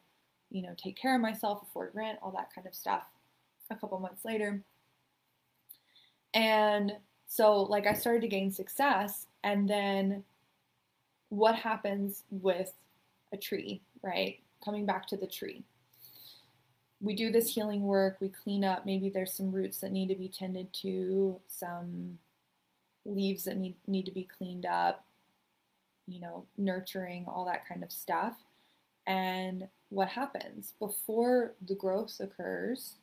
[0.51, 3.03] you know, take care of myself, afford rent, all that kind of stuff
[3.71, 4.63] a couple months later.
[6.35, 6.93] And
[7.27, 10.25] so like I started to gain success and then
[11.29, 12.73] what happens with
[13.33, 14.39] a tree, right?
[14.65, 15.63] Coming back to the tree.
[17.01, 20.17] We do this healing work, we clean up, maybe there's some roots that need to
[20.17, 22.19] be tended to, some
[23.05, 25.05] leaves that need, need to be cleaned up,
[26.09, 28.35] you know, nurturing, all that kind of stuff.
[29.07, 32.95] And what happens before the growth occurs,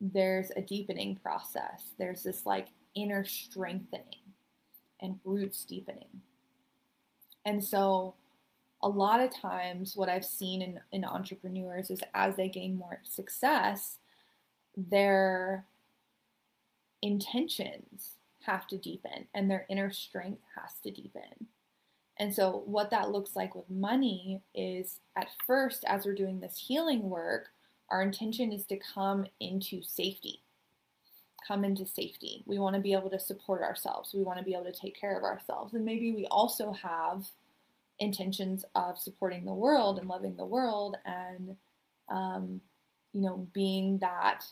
[0.00, 1.92] there's a deepening process.
[1.98, 4.20] There's this like inner strengthening
[5.00, 6.22] and roots deepening.
[7.44, 8.14] And so,
[8.82, 13.00] a lot of times, what I've seen in, in entrepreneurs is as they gain more
[13.02, 13.98] success,
[14.76, 15.64] their
[17.00, 21.48] intentions have to deepen and their inner strength has to deepen.
[22.18, 26.56] And so, what that looks like with money is at first, as we're doing this
[26.56, 27.48] healing work,
[27.90, 30.40] our intention is to come into safety.
[31.46, 32.42] Come into safety.
[32.46, 34.14] We want to be able to support ourselves.
[34.14, 35.74] We want to be able to take care of ourselves.
[35.74, 37.26] And maybe we also have
[37.98, 41.56] intentions of supporting the world and loving the world and,
[42.08, 42.60] um,
[43.12, 44.44] you know, being that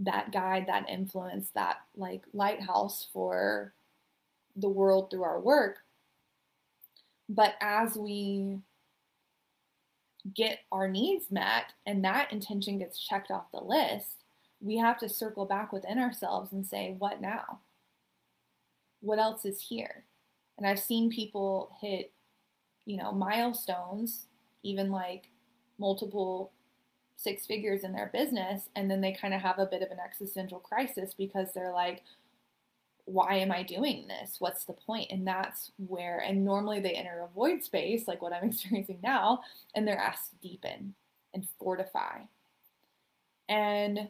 [0.00, 3.72] that guide, that influence, that like lighthouse for
[4.56, 5.78] the world through our work.
[7.34, 8.58] But as we
[10.34, 14.24] get our needs met and that intention gets checked off the list,
[14.60, 17.60] we have to circle back within ourselves and say, what now?
[19.00, 20.04] What else is here?
[20.58, 22.12] And I've seen people hit,
[22.84, 24.26] you know, milestones,
[24.62, 25.30] even like
[25.78, 26.52] multiple
[27.16, 29.98] six figures in their business and then they kind of have a bit of an
[30.04, 32.02] existential crisis because they're like
[33.04, 34.36] why am i doing this?
[34.38, 35.10] What's the point?
[35.10, 39.40] and that's where and normally they enter a void space like what i'm experiencing now
[39.74, 40.94] and they're asked to deepen
[41.34, 42.20] and fortify.
[43.48, 44.08] And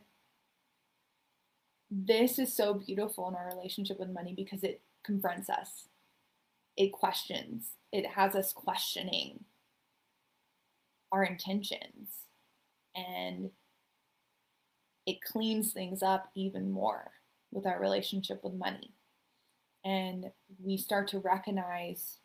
[1.91, 5.89] this is so beautiful in our relationship with money because it confronts us.
[6.77, 7.73] It questions.
[7.93, 9.45] It has us questioning
[11.11, 12.09] our intentions.
[12.95, 13.51] And
[15.07, 17.11] it cleans things up even more
[17.53, 18.91] with our relationship with money.
[19.85, 20.31] And
[20.62, 22.19] we start to recognize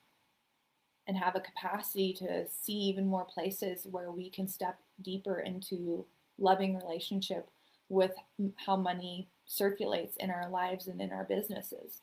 [1.07, 6.05] and have a capacity to see even more places where we can step deeper into
[6.37, 7.49] loving relationship
[7.89, 8.11] with
[8.57, 12.01] how money circulates in our lives and in our businesses.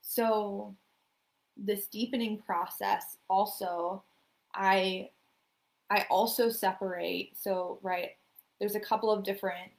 [0.00, 0.74] So,
[1.56, 4.02] this deepening process also,
[4.54, 5.10] I
[5.90, 8.10] I also separate, so, right,
[8.58, 9.70] there's a couple of different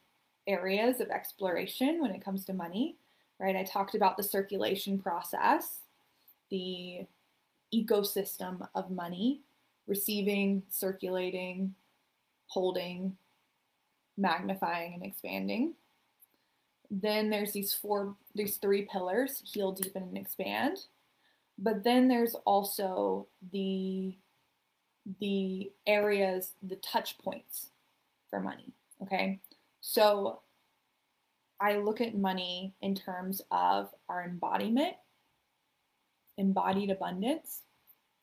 [0.46, 2.96] areas of exploration when it comes to money,
[3.38, 3.56] right?
[3.56, 5.80] I talked about the circulation process,
[6.50, 7.06] the
[7.74, 9.40] ecosystem of money,
[9.86, 11.74] receiving, circulating,
[12.48, 13.16] holding,
[14.16, 15.74] magnifying, and expanding.
[16.90, 20.78] Then there's these four, these three pillars heal, deepen, and expand.
[21.58, 24.16] But then there's also the
[25.20, 27.70] the areas, the touch points
[28.28, 28.72] for money.
[29.02, 29.40] Okay.
[29.88, 30.40] So
[31.60, 34.94] I look at money in terms of our embodiment,
[36.36, 37.62] embodied abundance,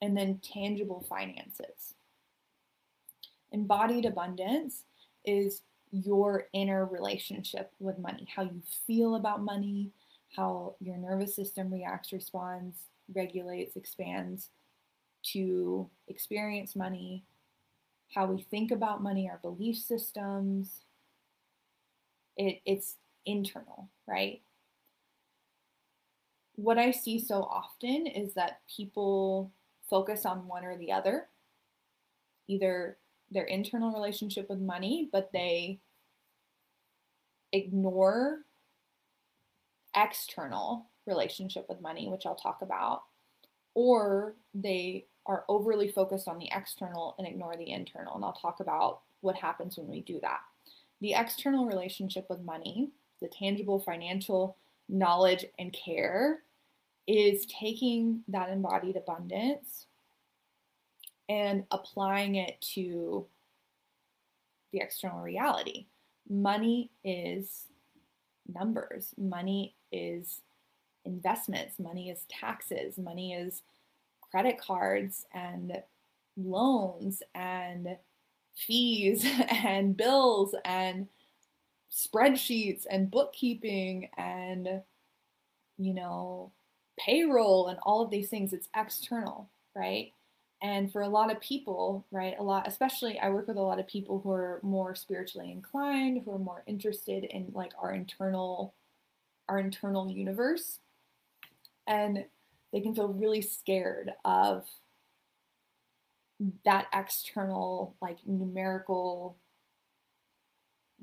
[0.02, 1.96] and then tangible finances.
[3.54, 4.84] Embodied abundance
[5.24, 9.94] is your inner relationship with money, how you feel about money,
[10.36, 14.50] how your nervous system reacts, responds, regulates, expands
[15.32, 17.24] to experience money,
[18.14, 20.82] how we think about money, our belief systems.
[22.38, 24.42] It, it's internal, right?
[26.56, 29.52] What I see so often is that people
[29.90, 31.28] focus on one or the other,
[32.48, 32.98] either
[33.32, 35.80] their internal relationship with money, but they
[37.52, 38.40] ignore
[39.96, 43.04] external relationship with money, which I'll talk about,
[43.74, 48.16] or they are overly focused on the external and ignore the internal.
[48.16, 50.40] And I'll talk about what happens when we do that.
[51.04, 52.90] The external relationship with money,
[53.22, 54.56] the tangible financial
[54.88, 56.44] knowledge and care,
[57.08, 59.88] is taking that embodied abundance
[61.28, 63.26] and applying it to
[64.72, 65.88] the external reality.
[66.30, 67.66] Money is
[68.48, 70.40] numbers, money is
[71.04, 73.64] investments, money is taxes, money is
[74.32, 75.84] credit cards and
[76.38, 77.98] loans and
[78.56, 81.08] fees and bills and
[81.92, 84.82] spreadsheets and bookkeeping and
[85.78, 86.52] you know
[87.00, 88.54] payroll and all of these things.
[88.54, 90.14] It's external right?
[90.62, 93.80] And for a lot of people right a lot especially i work with a lot
[93.80, 98.74] of people who are more spiritually inclined who are more interested in like our internal
[99.50, 100.80] our internal universe.
[101.88, 102.26] And
[102.72, 104.66] they can feel really scared of
[106.66, 109.36] that external like numerical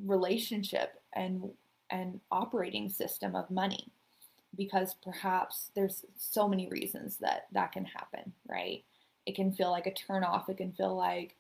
[0.05, 1.51] relationship and
[1.91, 3.89] and operating system of money
[4.57, 8.85] because perhaps there's so many reasons that that can happen right
[9.27, 11.37] it can feel like a turn off it can feel like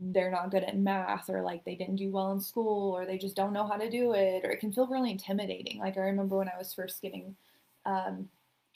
[0.00, 3.18] they're not good at math or like they didn't do well in school or they
[3.18, 6.00] just don't know how to do it or it can feel really intimidating like i
[6.00, 7.34] remember when i was first getting
[7.84, 8.28] um,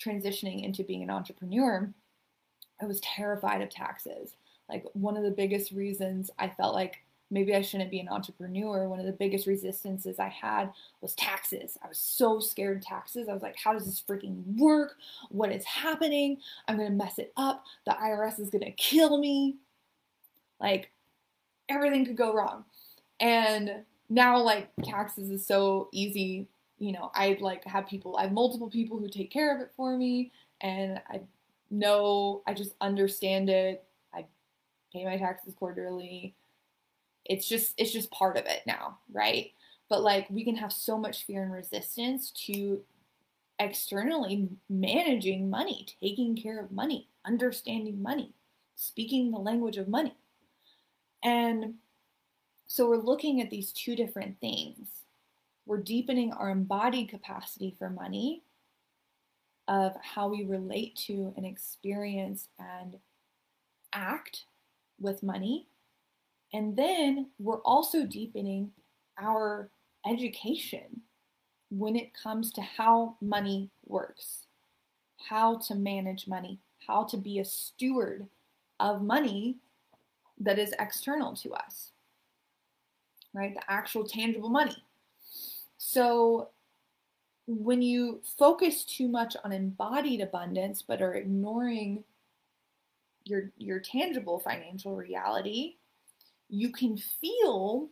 [0.03, 1.92] transitioning into being an entrepreneur,
[2.81, 4.35] I was terrified of taxes.
[4.72, 6.96] Like one of the biggest reasons I felt like
[7.30, 11.78] maybe I shouldn't be an entrepreneur, one of the biggest resistances I had was taxes.
[11.82, 13.28] I was so scared of taxes.
[13.28, 14.96] I was like, how does this freaking work?
[15.30, 16.38] What is happening?
[16.68, 17.64] I'm going to mess it up.
[17.87, 19.56] The IRS is going to kill me.
[20.61, 20.90] Like
[21.68, 22.64] everything could go wrong.
[23.20, 26.48] And now like taxes is so easy
[26.82, 29.70] you know, I like have people, I have multiple people who take care of it
[29.76, 31.20] for me, and I
[31.70, 33.85] know, I just understand it.
[34.92, 36.35] Pay my taxes quarterly.
[37.24, 39.52] It's just, it's just part of it now, right?
[39.88, 42.83] But like, we can have so much fear and resistance to
[43.59, 48.33] externally managing money, taking care of money, understanding money,
[48.74, 50.14] speaking the language of money.
[51.22, 51.74] And
[52.66, 54.88] so we're looking at these two different things
[55.66, 58.42] we're deepening our embodied capacity for money
[59.68, 62.96] of how we relate to and experience and
[63.92, 64.44] act
[65.02, 65.66] with money.
[66.52, 68.70] And then we're also deepening
[69.20, 69.70] our
[70.06, 71.02] education
[71.70, 74.46] when it comes to how money works,
[75.29, 78.27] how to manage money, how to be a steward
[78.81, 79.56] of money
[80.38, 81.92] that is external to us,
[83.33, 83.54] right?
[83.54, 84.77] The actual tangible money.
[85.79, 86.48] So
[87.46, 92.04] when you focus too much on embodied abundance but are ignoring
[93.25, 95.77] your your tangible financial reality,
[96.48, 97.88] you can feel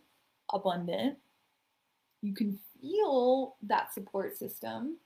[0.52, 1.18] abundant.
[2.22, 4.98] You can feel that support system,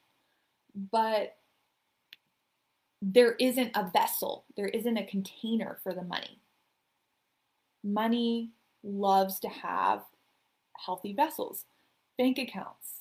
[0.90, 1.36] but
[3.00, 6.40] there isn't a vessel, there isn't a container for the money.
[7.84, 8.50] Money
[8.82, 10.02] loves to have
[10.76, 11.66] healthy vessels
[12.18, 13.00] bank accounts.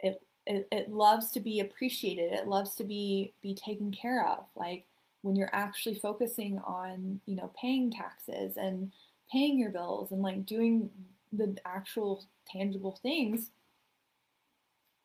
[0.00, 2.32] It, it, it loves to be appreciated.
[2.32, 4.44] It loves to be be taken care of.
[4.54, 4.86] Like
[5.26, 8.92] when you're actually focusing on, you know, paying taxes and
[9.30, 10.88] paying your bills and like doing
[11.32, 13.50] the actual tangible things,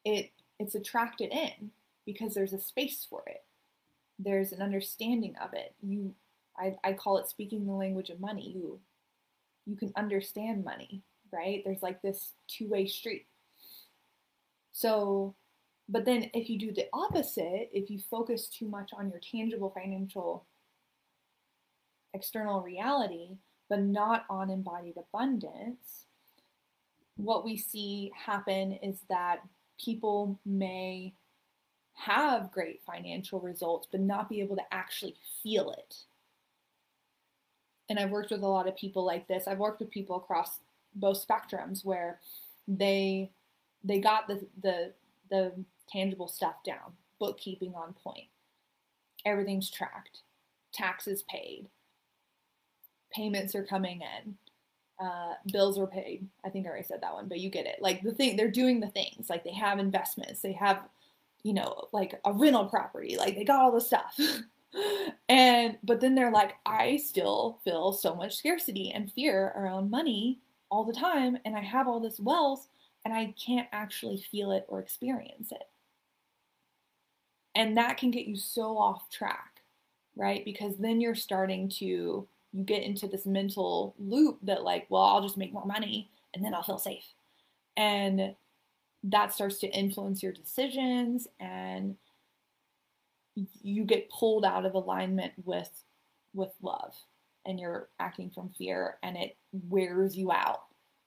[0.05, 1.71] it it's attracted in
[2.05, 3.43] because there's a space for it.
[4.19, 5.73] There's an understanding of it.
[5.81, 6.13] You
[6.55, 8.51] I, I call it speaking the language of money.
[8.55, 8.79] You
[9.65, 11.01] you can understand money,
[11.31, 11.63] right?
[11.65, 13.25] There's like this two-way street.
[14.71, 15.33] So,
[15.91, 19.69] but then if you do the opposite, if you focus too much on your tangible
[19.69, 20.45] financial
[22.13, 23.37] external reality,
[23.69, 26.05] but not on embodied abundance,
[27.17, 29.41] what we see happen is that
[29.83, 31.13] people may
[31.93, 35.97] have great financial results, but not be able to actually feel it.
[37.89, 39.45] And I've worked with a lot of people like this.
[39.45, 40.59] I've worked with people across
[40.95, 42.19] both spectrums where
[42.65, 43.29] they
[43.83, 44.93] they got the the
[45.29, 45.51] the
[45.91, 48.27] tangible stuff down, bookkeeping on point,
[49.25, 50.21] everything's tracked,
[50.73, 51.67] taxes paid,
[53.11, 54.35] payments are coming in,
[55.01, 56.27] uh, bills are paid.
[56.45, 57.77] I think I already said that one, but you get it.
[57.81, 59.29] Like the thing, they're doing the things.
[59.29, 60.87] Like they have investments, they have,
[61.43, 63.17] you know, like a rental property.
[63.17, 64.19] Like they got all the stuff.
[65.29, 70.39] and but then they're like, I still feel so much scarcity and fear around money
[70.69, 72.69] all the time, and I have all this wealth,
[73.03, 75.63] and I can't actually feel it or experience it.
[77.55, 79.61] And that can get you so off track,
[80.15, 80.43] right?
[80.45, 82.27] Because then you're starting to you
[82.65, 86.53] get into this mental loop that like, well, I'll just make more money and then
[86.53, 87.05] I'll feel safe.
[87.77, 88.35] And
[89.03, 91.95] that starts to influence your decisions and
[93.61, 95.69] you get pulled out of alignment with
[96.33, 96.93] with love
[97.45, 100.63] and you're acting from fear and it wears you out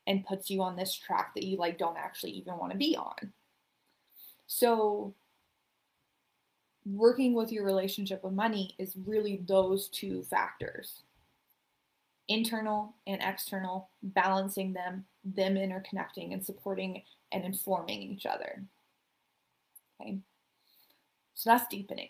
[0.06, 2.96] and puts you on this track that you like don't actually even want to be
[2.96, 3.32] on.
[4.46, 5.14] So
[6.86, 11.02] working with your relationship with money is really those two factors
[12.28, 18.62] internal and external, balancing them, them interconnecting and supporting and informing each other.
[20.00, 20.18] Okay,
[21.34, 22.08] so that's deepening.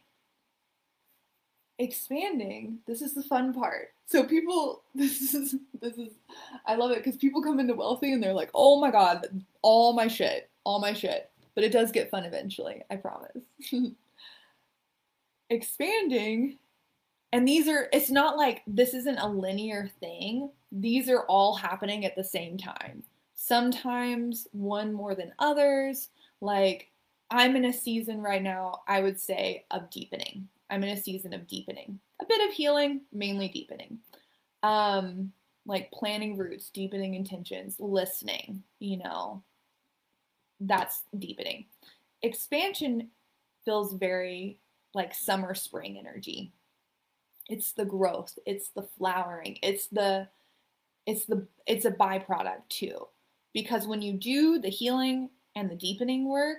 [1.78, 3.88] Expanding, this is the fun part.
[4.06, 6.12] So people, this is this is,
[6.66, 9.92] I love it because people come into wealthy and they're like, oh my god, all
[9.92, 11.30] my shit, all my shit.
[11.54, 13.42] But it does get fun eventually, I promise.
[15.51, 16.59] Expanding
[17.34, 20.51] and these are, it's not like this isn't a linear thing.
[20.70, 23.03] These are all happening at the same time.
[23.34, 26.11] Sometimes one more than others.
[26.40, 26.92] Like,
[27.32, 30.47] I'm in a season right now, I would say, of deepening.
[30.70, 31.99] I'm in a season of deepening.
[32.22, 33.99] A bit of healing, mainly deepening.
[34.62, 35.32] Um,
[35.66, 39.42] like planning roots, deepening intentions, listening, you know,
[40.61, 41.64] that's deepening.
[42.22, 43.09] Expansion
[43.64, 44.61] feels very
[44.95, 46.53] like summer spring energy.
[47.49, 50.28] It's the growth it's the flowering it's the
[51.07, 53.07] it's the it's a byproduct too.
[53.53, 56.59] Because when you do the healing and the deepening work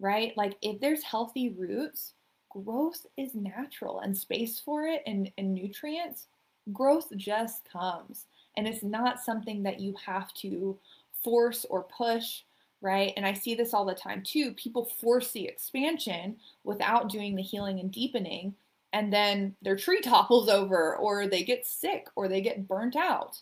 [0.00, 2.14] right like if there's healthy roots
[2.50, 6.26] growth is natural and space for it and, and nutrients
[6.72, 8.26] growth just comes.
[8.56, 10.78] And it's not something that you have to
[11.22, 12.42] force or push
[12.80, 17.34] right and i see this all the time too people force the expansion without doing
[17.34, 18.54] the healing and deepening
[18.92, 23.40] and then their tree topples over or they get sick or they get burnt out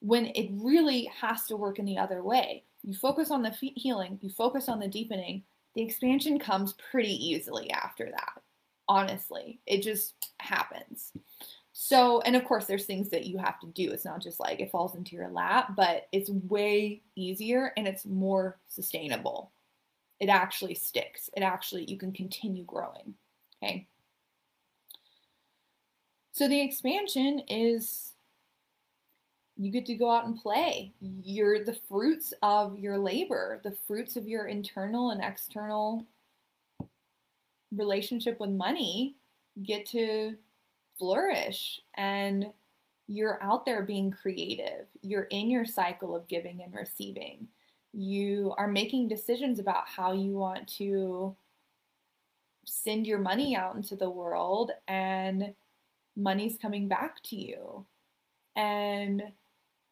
[0.00, 2.62] when it really has to work in the other way.
[2.82, 5.42] You focus on the feet healing, you focus on the deepening,
[5.74, 8.42] the expansion comes pretty easily after that.
[8.86, 11.12] Honestly, it just happens.
[11.76, 13.90] So, and of course, there's things that you have to do.
[13.90, 18.06] It's not just like it falls into your lap, but it's way easier and it's
[18.06, 19.50] more sustainable.
[20.20, 21.28] It actually sticks.
[21.36, 23.14] It actually, you can continue growing.
[23.60, 23.88] Okay.
[26.30, 28.12] So the expansion is
[29.56, 30.92] you get to go out and play.
[31.00, 36.06] You're the fruits of your labor, the fruits of your internal and external
[37.74, 39.16] relationship with money
[39.64, 40.36] get to
[40.98, 42.46] flourish and
[43.06, 44.86] you're out there being creative.
[45.02, 47.48] You're in your cycle of giving and receiving.
[47.92, 51.36] You are making decisions about how you want to
[52.66, 55.54] send your money out into the world and
[56.16, 57.84] money's coming back to you
[58.56, 59.22] and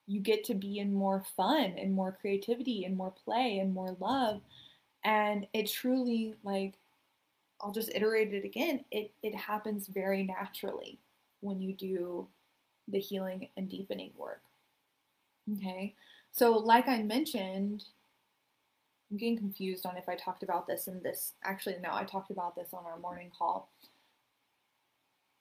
[0.06, 3.96] you get to be in more fun and more creativity and more play and more
[4.00, 4.40] love
[5.04, 6.74] and it truly like
[7.62, 8.84] i'll just iterate it again.
[8.90, 10.98] It it happens very naturally
[11.40, 12.28] when you do
[12.88, 14.42] the healing and deepening work.
[15.54, 15.94] Okay?
[16.32, 17.84] So like i mentioned
[19.10, 22.30] i'm getting confused on if i talked about this in this actually no i talked
[22.30, 23.70] about this on our morning call.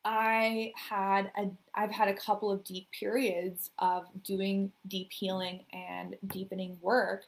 [0.04, 6.16] I had a I've had a couple of deep periods of doing deep healing and
[6.28, 7.26] deepening work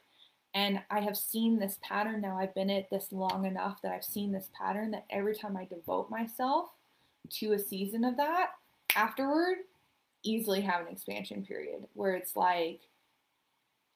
[0.54, 4.04] and I have seen this pattern now I've been at this long enough that I've
[4.04, 6.70] seen this pattern that every time I devote myself
[7.30, 8.50] to a season of that
[8.96, 9.58] afterward
[10.22, 12.80] easily have an expansion period where it's like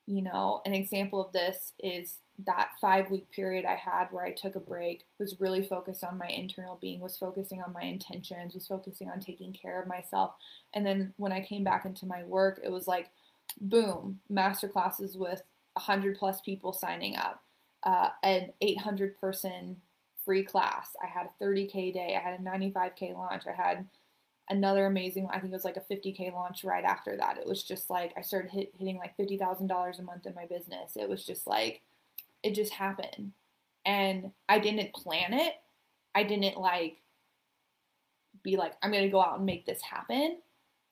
[0.07, 4.33] you know an example of this is that five week period I had where I
[4.33, 8.55] took a break was really focused on my internal being, was focusing on my intentions,
[8.55, 10.35] was focusing on taking care of myself.
[10.75, 13.09] And then when I came back into my work, it was like,
[13.61, 15.43] boom, master classes with
[15.75, 17.43] 100 plus people signing up,
[17.85, 19.77] uh, an 800 person
[20.25, 20.91] free class.
[21.03, 23.87] I had a 30K day, I had a 95K launch, I had
[24.51, 27.63] another amazing i think it was like a 50k launch right after that it was
[27.63, 31.23] just like i started hit, hitting like $50000 a month in my business it was
[31.23, 31.83] just like
[32.43, 33.33] it just happened.
[33.85, 35.55] And I didn't plan it.
[36.15, 36.99] I didn't like
[38.43, 40.39] be like, I'm going to go out and make this happen.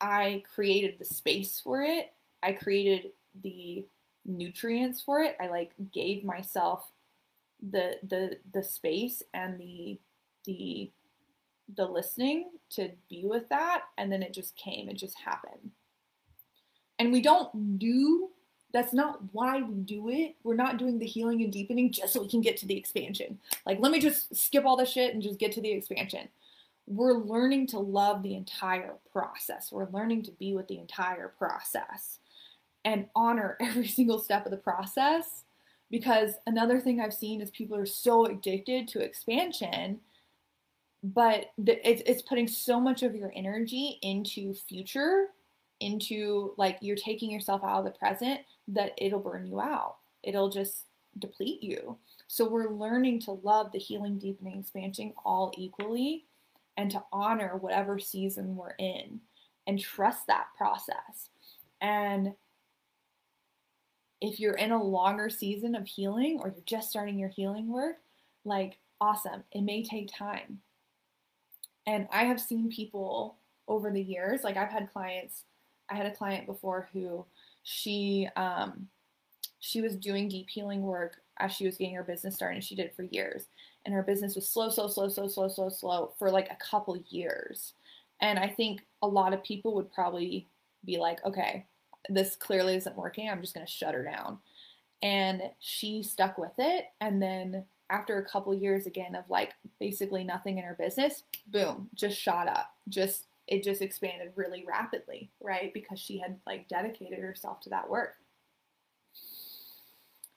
[0.00, 2.12] I created the space for it.
[2.42, 3.12] I created
[3.42, 3.84] the
[4.26, 5.36] nutrients for it.
[5.40, 6.90] I like gave myself
[7.70, 9.98] the the the space and the
[10.44, 10.90] the
[11.74, 15.72] the listening to be with that and then it just came it just happened
[16.98, 18.28] and we don't do
[18.72, 20.34] that's not why we do it.
[20.42, 23.38] We're not doing the healing and deepening just so we can get to the expansion.
[23.64, 26.28] Like, let me just skip all the shit and just get to the expansion.
[26.86, 29.72] We're learning to love the entire process.
[29.72, 32.18] We're learning to be with the entire process
[32.86, 35.44] and honor every single step of the process.
[35.90, 40.00] Because another thing I've seen is people are so addicted to expansion,
[41.02, 45.26] but it's putting so much of your energy into future
[45.80, 49.96] into like you're taking yourself out of the present that it'll burn you out.
[50.22, 50.86] It'll just
[51.18, 51.98] deplete you.
[52.28, 56.24] So we're learning to love the healing, deepening, expansion all equally
[56.76, 59.20] and to honor whatever season we're in
[59.66, 61.30] and trust that process.
[61.80, 62.32] And
[64.20, 67.96] if you're in a longer season of healing or you're just starting your healing work,
[68.44, 70.60] like awesome, it may take time.
[71.86, 73.36] And I have seen people
[73.68, 75.44] over the years, like I've had clients
[75.88, 77.24] I had a client before who
[77.62, 78.88] she um,
[79.60, 82.74] she was doing deep healing work as she was getting her business started and she
[82.74, 83.46] did it for years.
[83.84, 86.96] And her business was slow slow slow slow slow slow slow for like a couple
[87.08, 87.74] years.
[88.20, 90.48] And i think a lot of people would probably
[90.84, 91.66] be like okay
[92.08, 94.38] this clearly isn't working i'm just going to shut her down
[95.02, 100.24] and she stuck with it and then after a couple years again of like basically
[100.24, 105.72] nothing in her business boom just shot up just it just expanded really rapidly, right?
[105.72, 108.14] Because she had like dedicated herself to that work.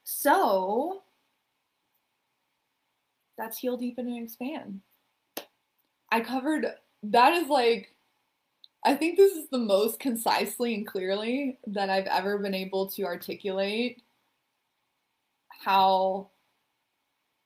[0.04, 1.02] So
[3.36, 4.80] that's heal, deepen, and expand.
[6.12, 6.66] I covered
[7.02, 7.94] that is like
[8.84, 13.04] I think this is the most concisely and clearly that I've ever been able to
[13.04, 14.02] articulate
[15.48, 16.30] how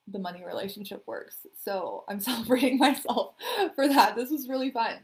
[0.08, 1.46] the money relationship works.
[1.62, 3.34] So I'm celebrating myself
[3.74, 4.14] for that.
[4.16, 4.98] This was really fun.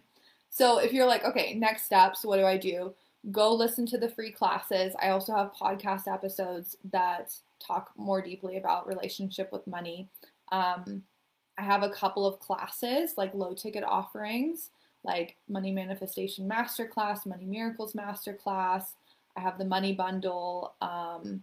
[0.50, 2.94] So if you're like, okay, next steps, what do I do?
[3.30, 4.94] Go listen to the free classes.
[5.00, 10.08] I also have podcast episodes that talk more deeply about relationship with money.
[10.50, 11.02] Um,
[11.58, 14.70] I have a couple of classes, like low ticket offerings,
[15.04, 18.84] like Money Manifestation Masterclass, Money Miracles Masterclass.
[19.36, 20.74] I have the Money Bundle.
[20.80, 21.42] Um,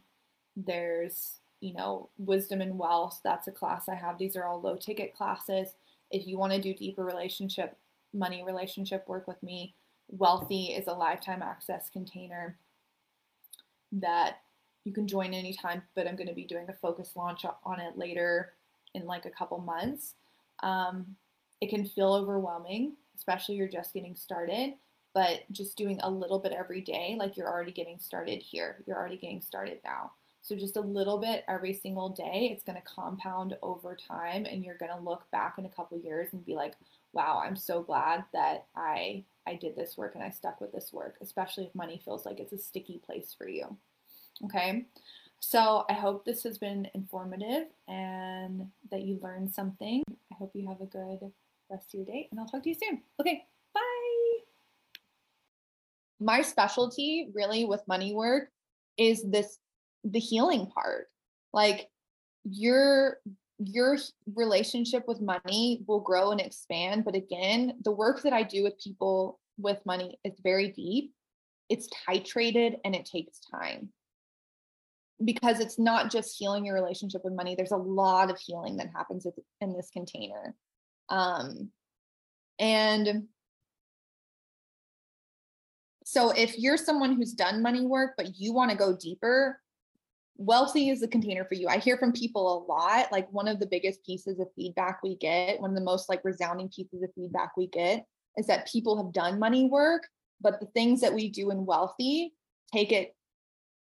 [0.55, 3.21] there's, you know, Wisdom and Wealth.
[3.23, 4.17] That's a class I have.
[4.17, 5.69] These are all low ticket classes.
[6.11, 7.77] If you want to do deeper relationship
[8.13, 9.73] money relationship work with me.
[10.09, 12.57] Wealthy is a lifetime access container
[13.91, 14.37] that
[14.83, 17.97] you can join anytime, but I'm going to be doing a focus launch on it
[17.97, 18.53] later
[18.93, 20.15] in like a couple months.
[20.63, 21.15] Um,
[21.59, 24.73] it can feel overwhelming, especially you're just getting started,
[25.13, 28.83] but just doing a little bit every day, like you're already getting started here.
[28.85, 30.11] You're already getting started now.
[30.41, 34.63] So just a little bit every single day, it's going to compound over time, and
[34.63, 36.75] you're going to look back in a couple years and be like,
[37.11, 40.91] wow, I'm so glad that I I did this work and I stuck with this
[40.93, 43.77] work, especially if money feels like it's a sticky place for you.
[44.45, 44.85] Okay?
[45.39, 50.03] So, I hope this has been informative and that you learned something.
[50.09, 51.31] I hope you have a good
[51.69, 53.01] rest of your day and I'll talk to you soon.
[53.19, 53.43] Okay,
[53.73, 53.81] bye.
[56.19, 58.49] My specialty really with money work
[58.97, 59.59] is this
[60.03, 61.07] the healing part.
[61.53, 61.89] Like
[62.43, 63.17] you're
[63.59, 63.97] your
[64.35, 67.03] relationship with money will grow and expand.
[67.05, 71.13] But again, the work that I do with people with money is very deep,
[71.69, 73.89] it's titrated, and it takes time
[75.23, 77.55] because it's not just healing your relationship with money.
[77.55, 79.25] There's a lot of healing that happens
[79.61, 80.55] in this container.
[81.09, 81.71] Um,
[82.59, 83.27] and
[86.03, 89.59] so if you're someone who's done money work, but you want to go deeper,
[90.39, 91.67] Wealthy is the container for you.
[91.67, 93.11] I hear from people a lot.
[93.11, 96.23] Like one of the biggest pieces of feedback we get, one of the most like
[96.23, 98.05] resounding pieces of feedback we get
[98.37, 100.07] is that people have done money work,
[100.39, 102.33] but the things that we do in Wealthy
[102.71, 103.15] take it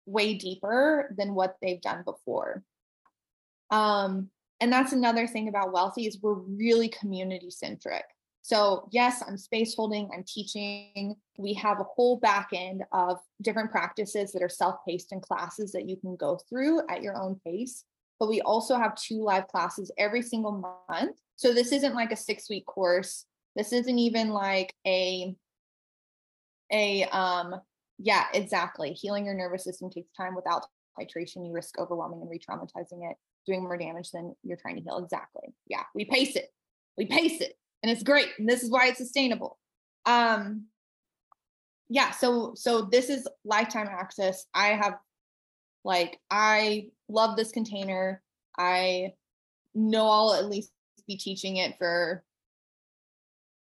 [0.07, 2.63] way deeper than what they've done before.
[3.71, 4.31] Um,
[4.65, 8.07] and that's another thing about Wealthy is we're really community centric.
[8.41, 11.17] So, yes, I'm space holding, I'm teaching.
[11.37, 15.73] We have a whole back end of different practices that are self paced and classes
[15.73, 17.85] that you can go through at your own pace.
[18.19, 21.19] But we also have two live classes every single month.
[21.37, 23.27] So, this isn't like a six week course.
[23.57, 25.37] This isn't even like a,
[26.73, 27.57] a, um,
[27.99, 28.95] yeah, exactly.
[28.95, 30.65] Healing your nervous system takes time without
[30.99, 31.47] titration.
[31.47, 34.99] You risk overwhelming and re traumatizing it, doing more damage than you're trying to heal.
[34.99, 35.55] Exactly.
[35.69, 36.53] Yeah, we pace it.
[36.97, 39.59] We pace it and it's great and this is why it's sustainable
[40.07, 40.65] um
[41.91, 44.95] yeah so so this is lifetime access i have
[45.85, 48.23] like i love this container
[48.59, 49.13] i
[49.75, 50.71] know i'll at least
[51.07, 52.25] be teaching it for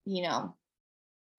[0.04, 0.56] you know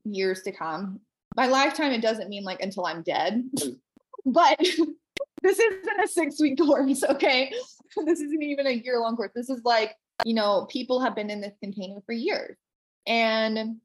[0.05, 1.01] years to come
[1.36, 3.43] by lifetime it doesn't mean like until i'm dead
[4.25, 4.57] but
[5.41, 7.51] this isn't a six week course okay
[8.06, 11.30] this isn't even a year long course this is like you know, people have been
[11.30, 12.58] in this container for years.
[13.08, 13.78] And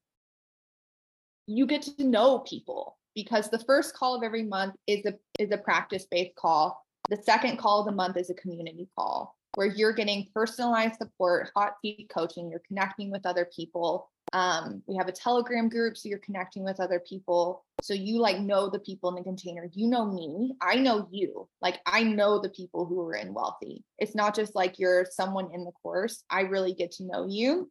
[1.46, 5.50] you get to know people because the first call of every month is a is
[5.52, 6.84] a practice-based call.
[7.08, 11.50] The second call of the month is a community call where you're getting personalized support,
[11.56, 14.10] hot seat coaching, you're connecting with other people.
[14.32, 17.64] Um, we have a telegram group, so you're connecting with other people.
[17.82, 19.68] So you like know the people in the container.
[19.72, 21.48] You know me, I know you.
[21.62, 23.84] Like I know the people who are in wealthy.
[23.98, 26.24] It's not just like you're someone in the course.
[26.30, 27.70] I really get to know you.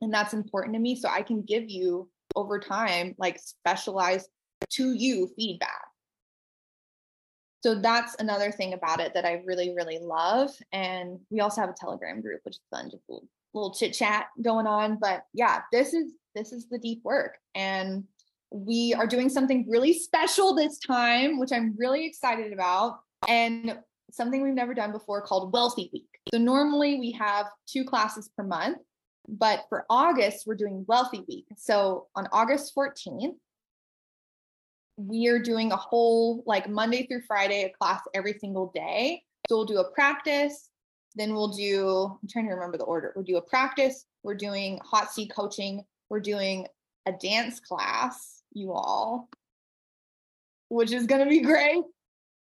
[0.00, 0.96] And that's important to me.
[0.96, 4.28] So I can give you over time, like specialized
[4.70, 5.82] to you feedback.
[7.62, 10.50] So that's another thing about it that I really, really love.
[10.72, 14.66] And we also have a Telegram group, which is fun, a little, chit chat going
[14.66, 14.98] on.
[15.00, 17.36] But yeah, this is this is the deep work.
[17.54, 18.04] And
[18.50, 23.00] we are doing something really special this time, which I'm really excited about.
[23.28, 23.78] And
[24.10, 26.08] something we've never done before called Wealthy Week.
[26.32, 28.78] So normally we have two classes per month,
[29.28, 31.46] but for August, we're doing Wealthy Week.
[31.56, 33.34] So on August 14th,
[34.96, 39.22] we are doing a whole like Monday through Friday, a class every single day.
[39.48, 40.68] So we'll do a practice,
[41.14, 43.12] then we'll do, I'm trying to remember the order.
[43.14, 46.66] We'll do a practice, we're doing hot seat coaching, we're doing
[47.06, 49.28] a dance class, you all,
[50.68, 51.82] which is gonna be great.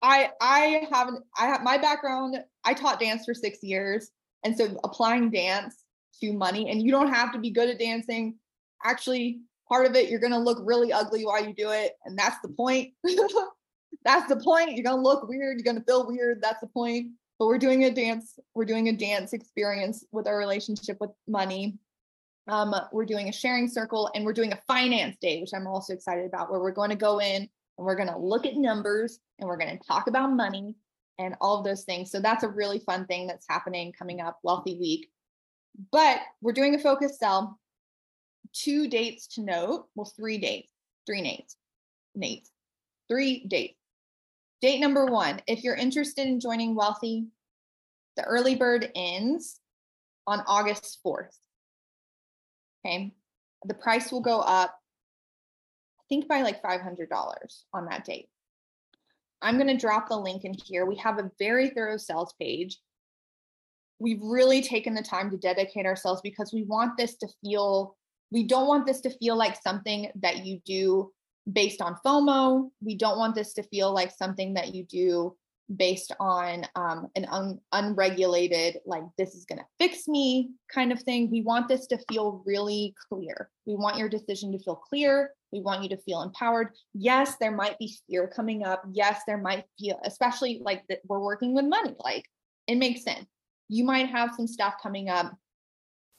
[0.01, 4.11] I I haven't I have my background, I taught dance for six years.
[4.43, 5.83] And so applying dance
[6.21, 8.35] to money, and you don't have to be good at dancing.
[8.83, 12.17] Actually, part of it you're going to look really ugly while you do it and
[12.17, 12.93] that's the point
[14.05, 16.67] that's the point you're going to look weird you're going to feel weird that's the
[16.67, 17.07] point
[17.39, 21.77] but we're doing a dance we're doing a dance experience with our relationship with money
[22.47, 25.93] um, we're doing a sharing circle and we're doing a finance day which i'm also
[25.93, 29.19] excited about where we're going to go in and we're going to look at numbers
[29.39, 30.75] and we're going to talk about money
[31.17, 34.39] and all of those things so that's a really fun thing that's happening coming up
[34.43, 35.09] wealthy week
[35.91, 37.59] but we're doing a focus cell
[38.55, 39.87] two dates to note.
[39.95, 40.71] Well, three dates,
[41.05, 41.55] three dates,
[42.17, 42.49] Nates,
[43.07, 43.77] three dates.
[44.61, 47.27] Date number one, if you're interested in joining Wealthy,
[48.15, 49.59] the early bird ends
[50.27, 51.37] on August 4th.
[52.85, 53.13] Okay.
[53.65, 54.71] The price will go up,
[55.99, 57.07] I think by like $500
[57.73, 58.29] on that date.
[59.41, 60.85] I'm going to drop the link in here.
[60.85, 62.79] We have a very thorough sales page.
[63.99, 67.95] We've really taken the time to dedicate ourselves because we want this to feel
[68.31, 71.11] we don't want this to feel like something that you do
[71.51, 72.69] based on FOMO.
[72.81, 75.35] We don't want this to feel like something that you do
[75.75, 81.01] based on um, an un- unregulated, like, this is going to fix me kind of
[81.01, 81.31] thing.
[81.31, 83.49] We want this to feel really clear.
[83.65, 85.31] We want your decision to feel clear.
[85.51, 86.69] We want you to feel empowered.
[86.93, 88.83] Yes, there might be fear coming up.
[88.91, 92.25] Yes, there might feel, especially like that we're working with money, like,
[92.67, 93.25] it makes sense.
[93.67, 95.33] You might have some stuff coming up.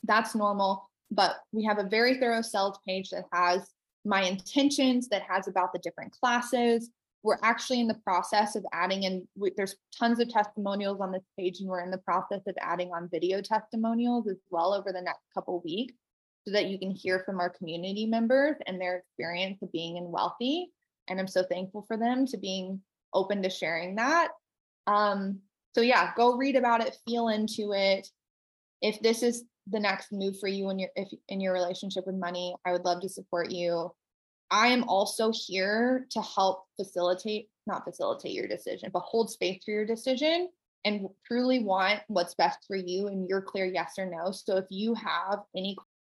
[0.03, 3.69] That's normal but we have a very thorough sales page that has
[4.07, 6.91] my intentions, that has about the different classes.
[7.23, 9.27] We're actually in the process of adding in,
[9.57, 13.09] there's tons of testimonials on this page, and we're in the process of adding on
[13.11, 15.95] video testimonials as well over the next couple weeks
[16.47, 20.13] so that you can hear from our community members and their experience of being in
[20.13, 20.71] wealthy.
[21.09, 22.81] And I'm so thankful for them to being
[23.13, 24.29] open to sharing that.
[24.87, 25.41] Um,
[25.75, 28.09] so yeah, go read about it, feel into it.
[28.81, 32.15] If this is the next move for you in your if in your relationship with
[32.15, 33.91] money i would love to support you
[34.51, 39.73] I am also here to help facilitate, not facilitate your decision, but hold space for
[39.73, 40.49] your decision
[40.85, 44.31] and truly want what's best for you and your clear yes or no.
[44.31, 45.77] So if you have any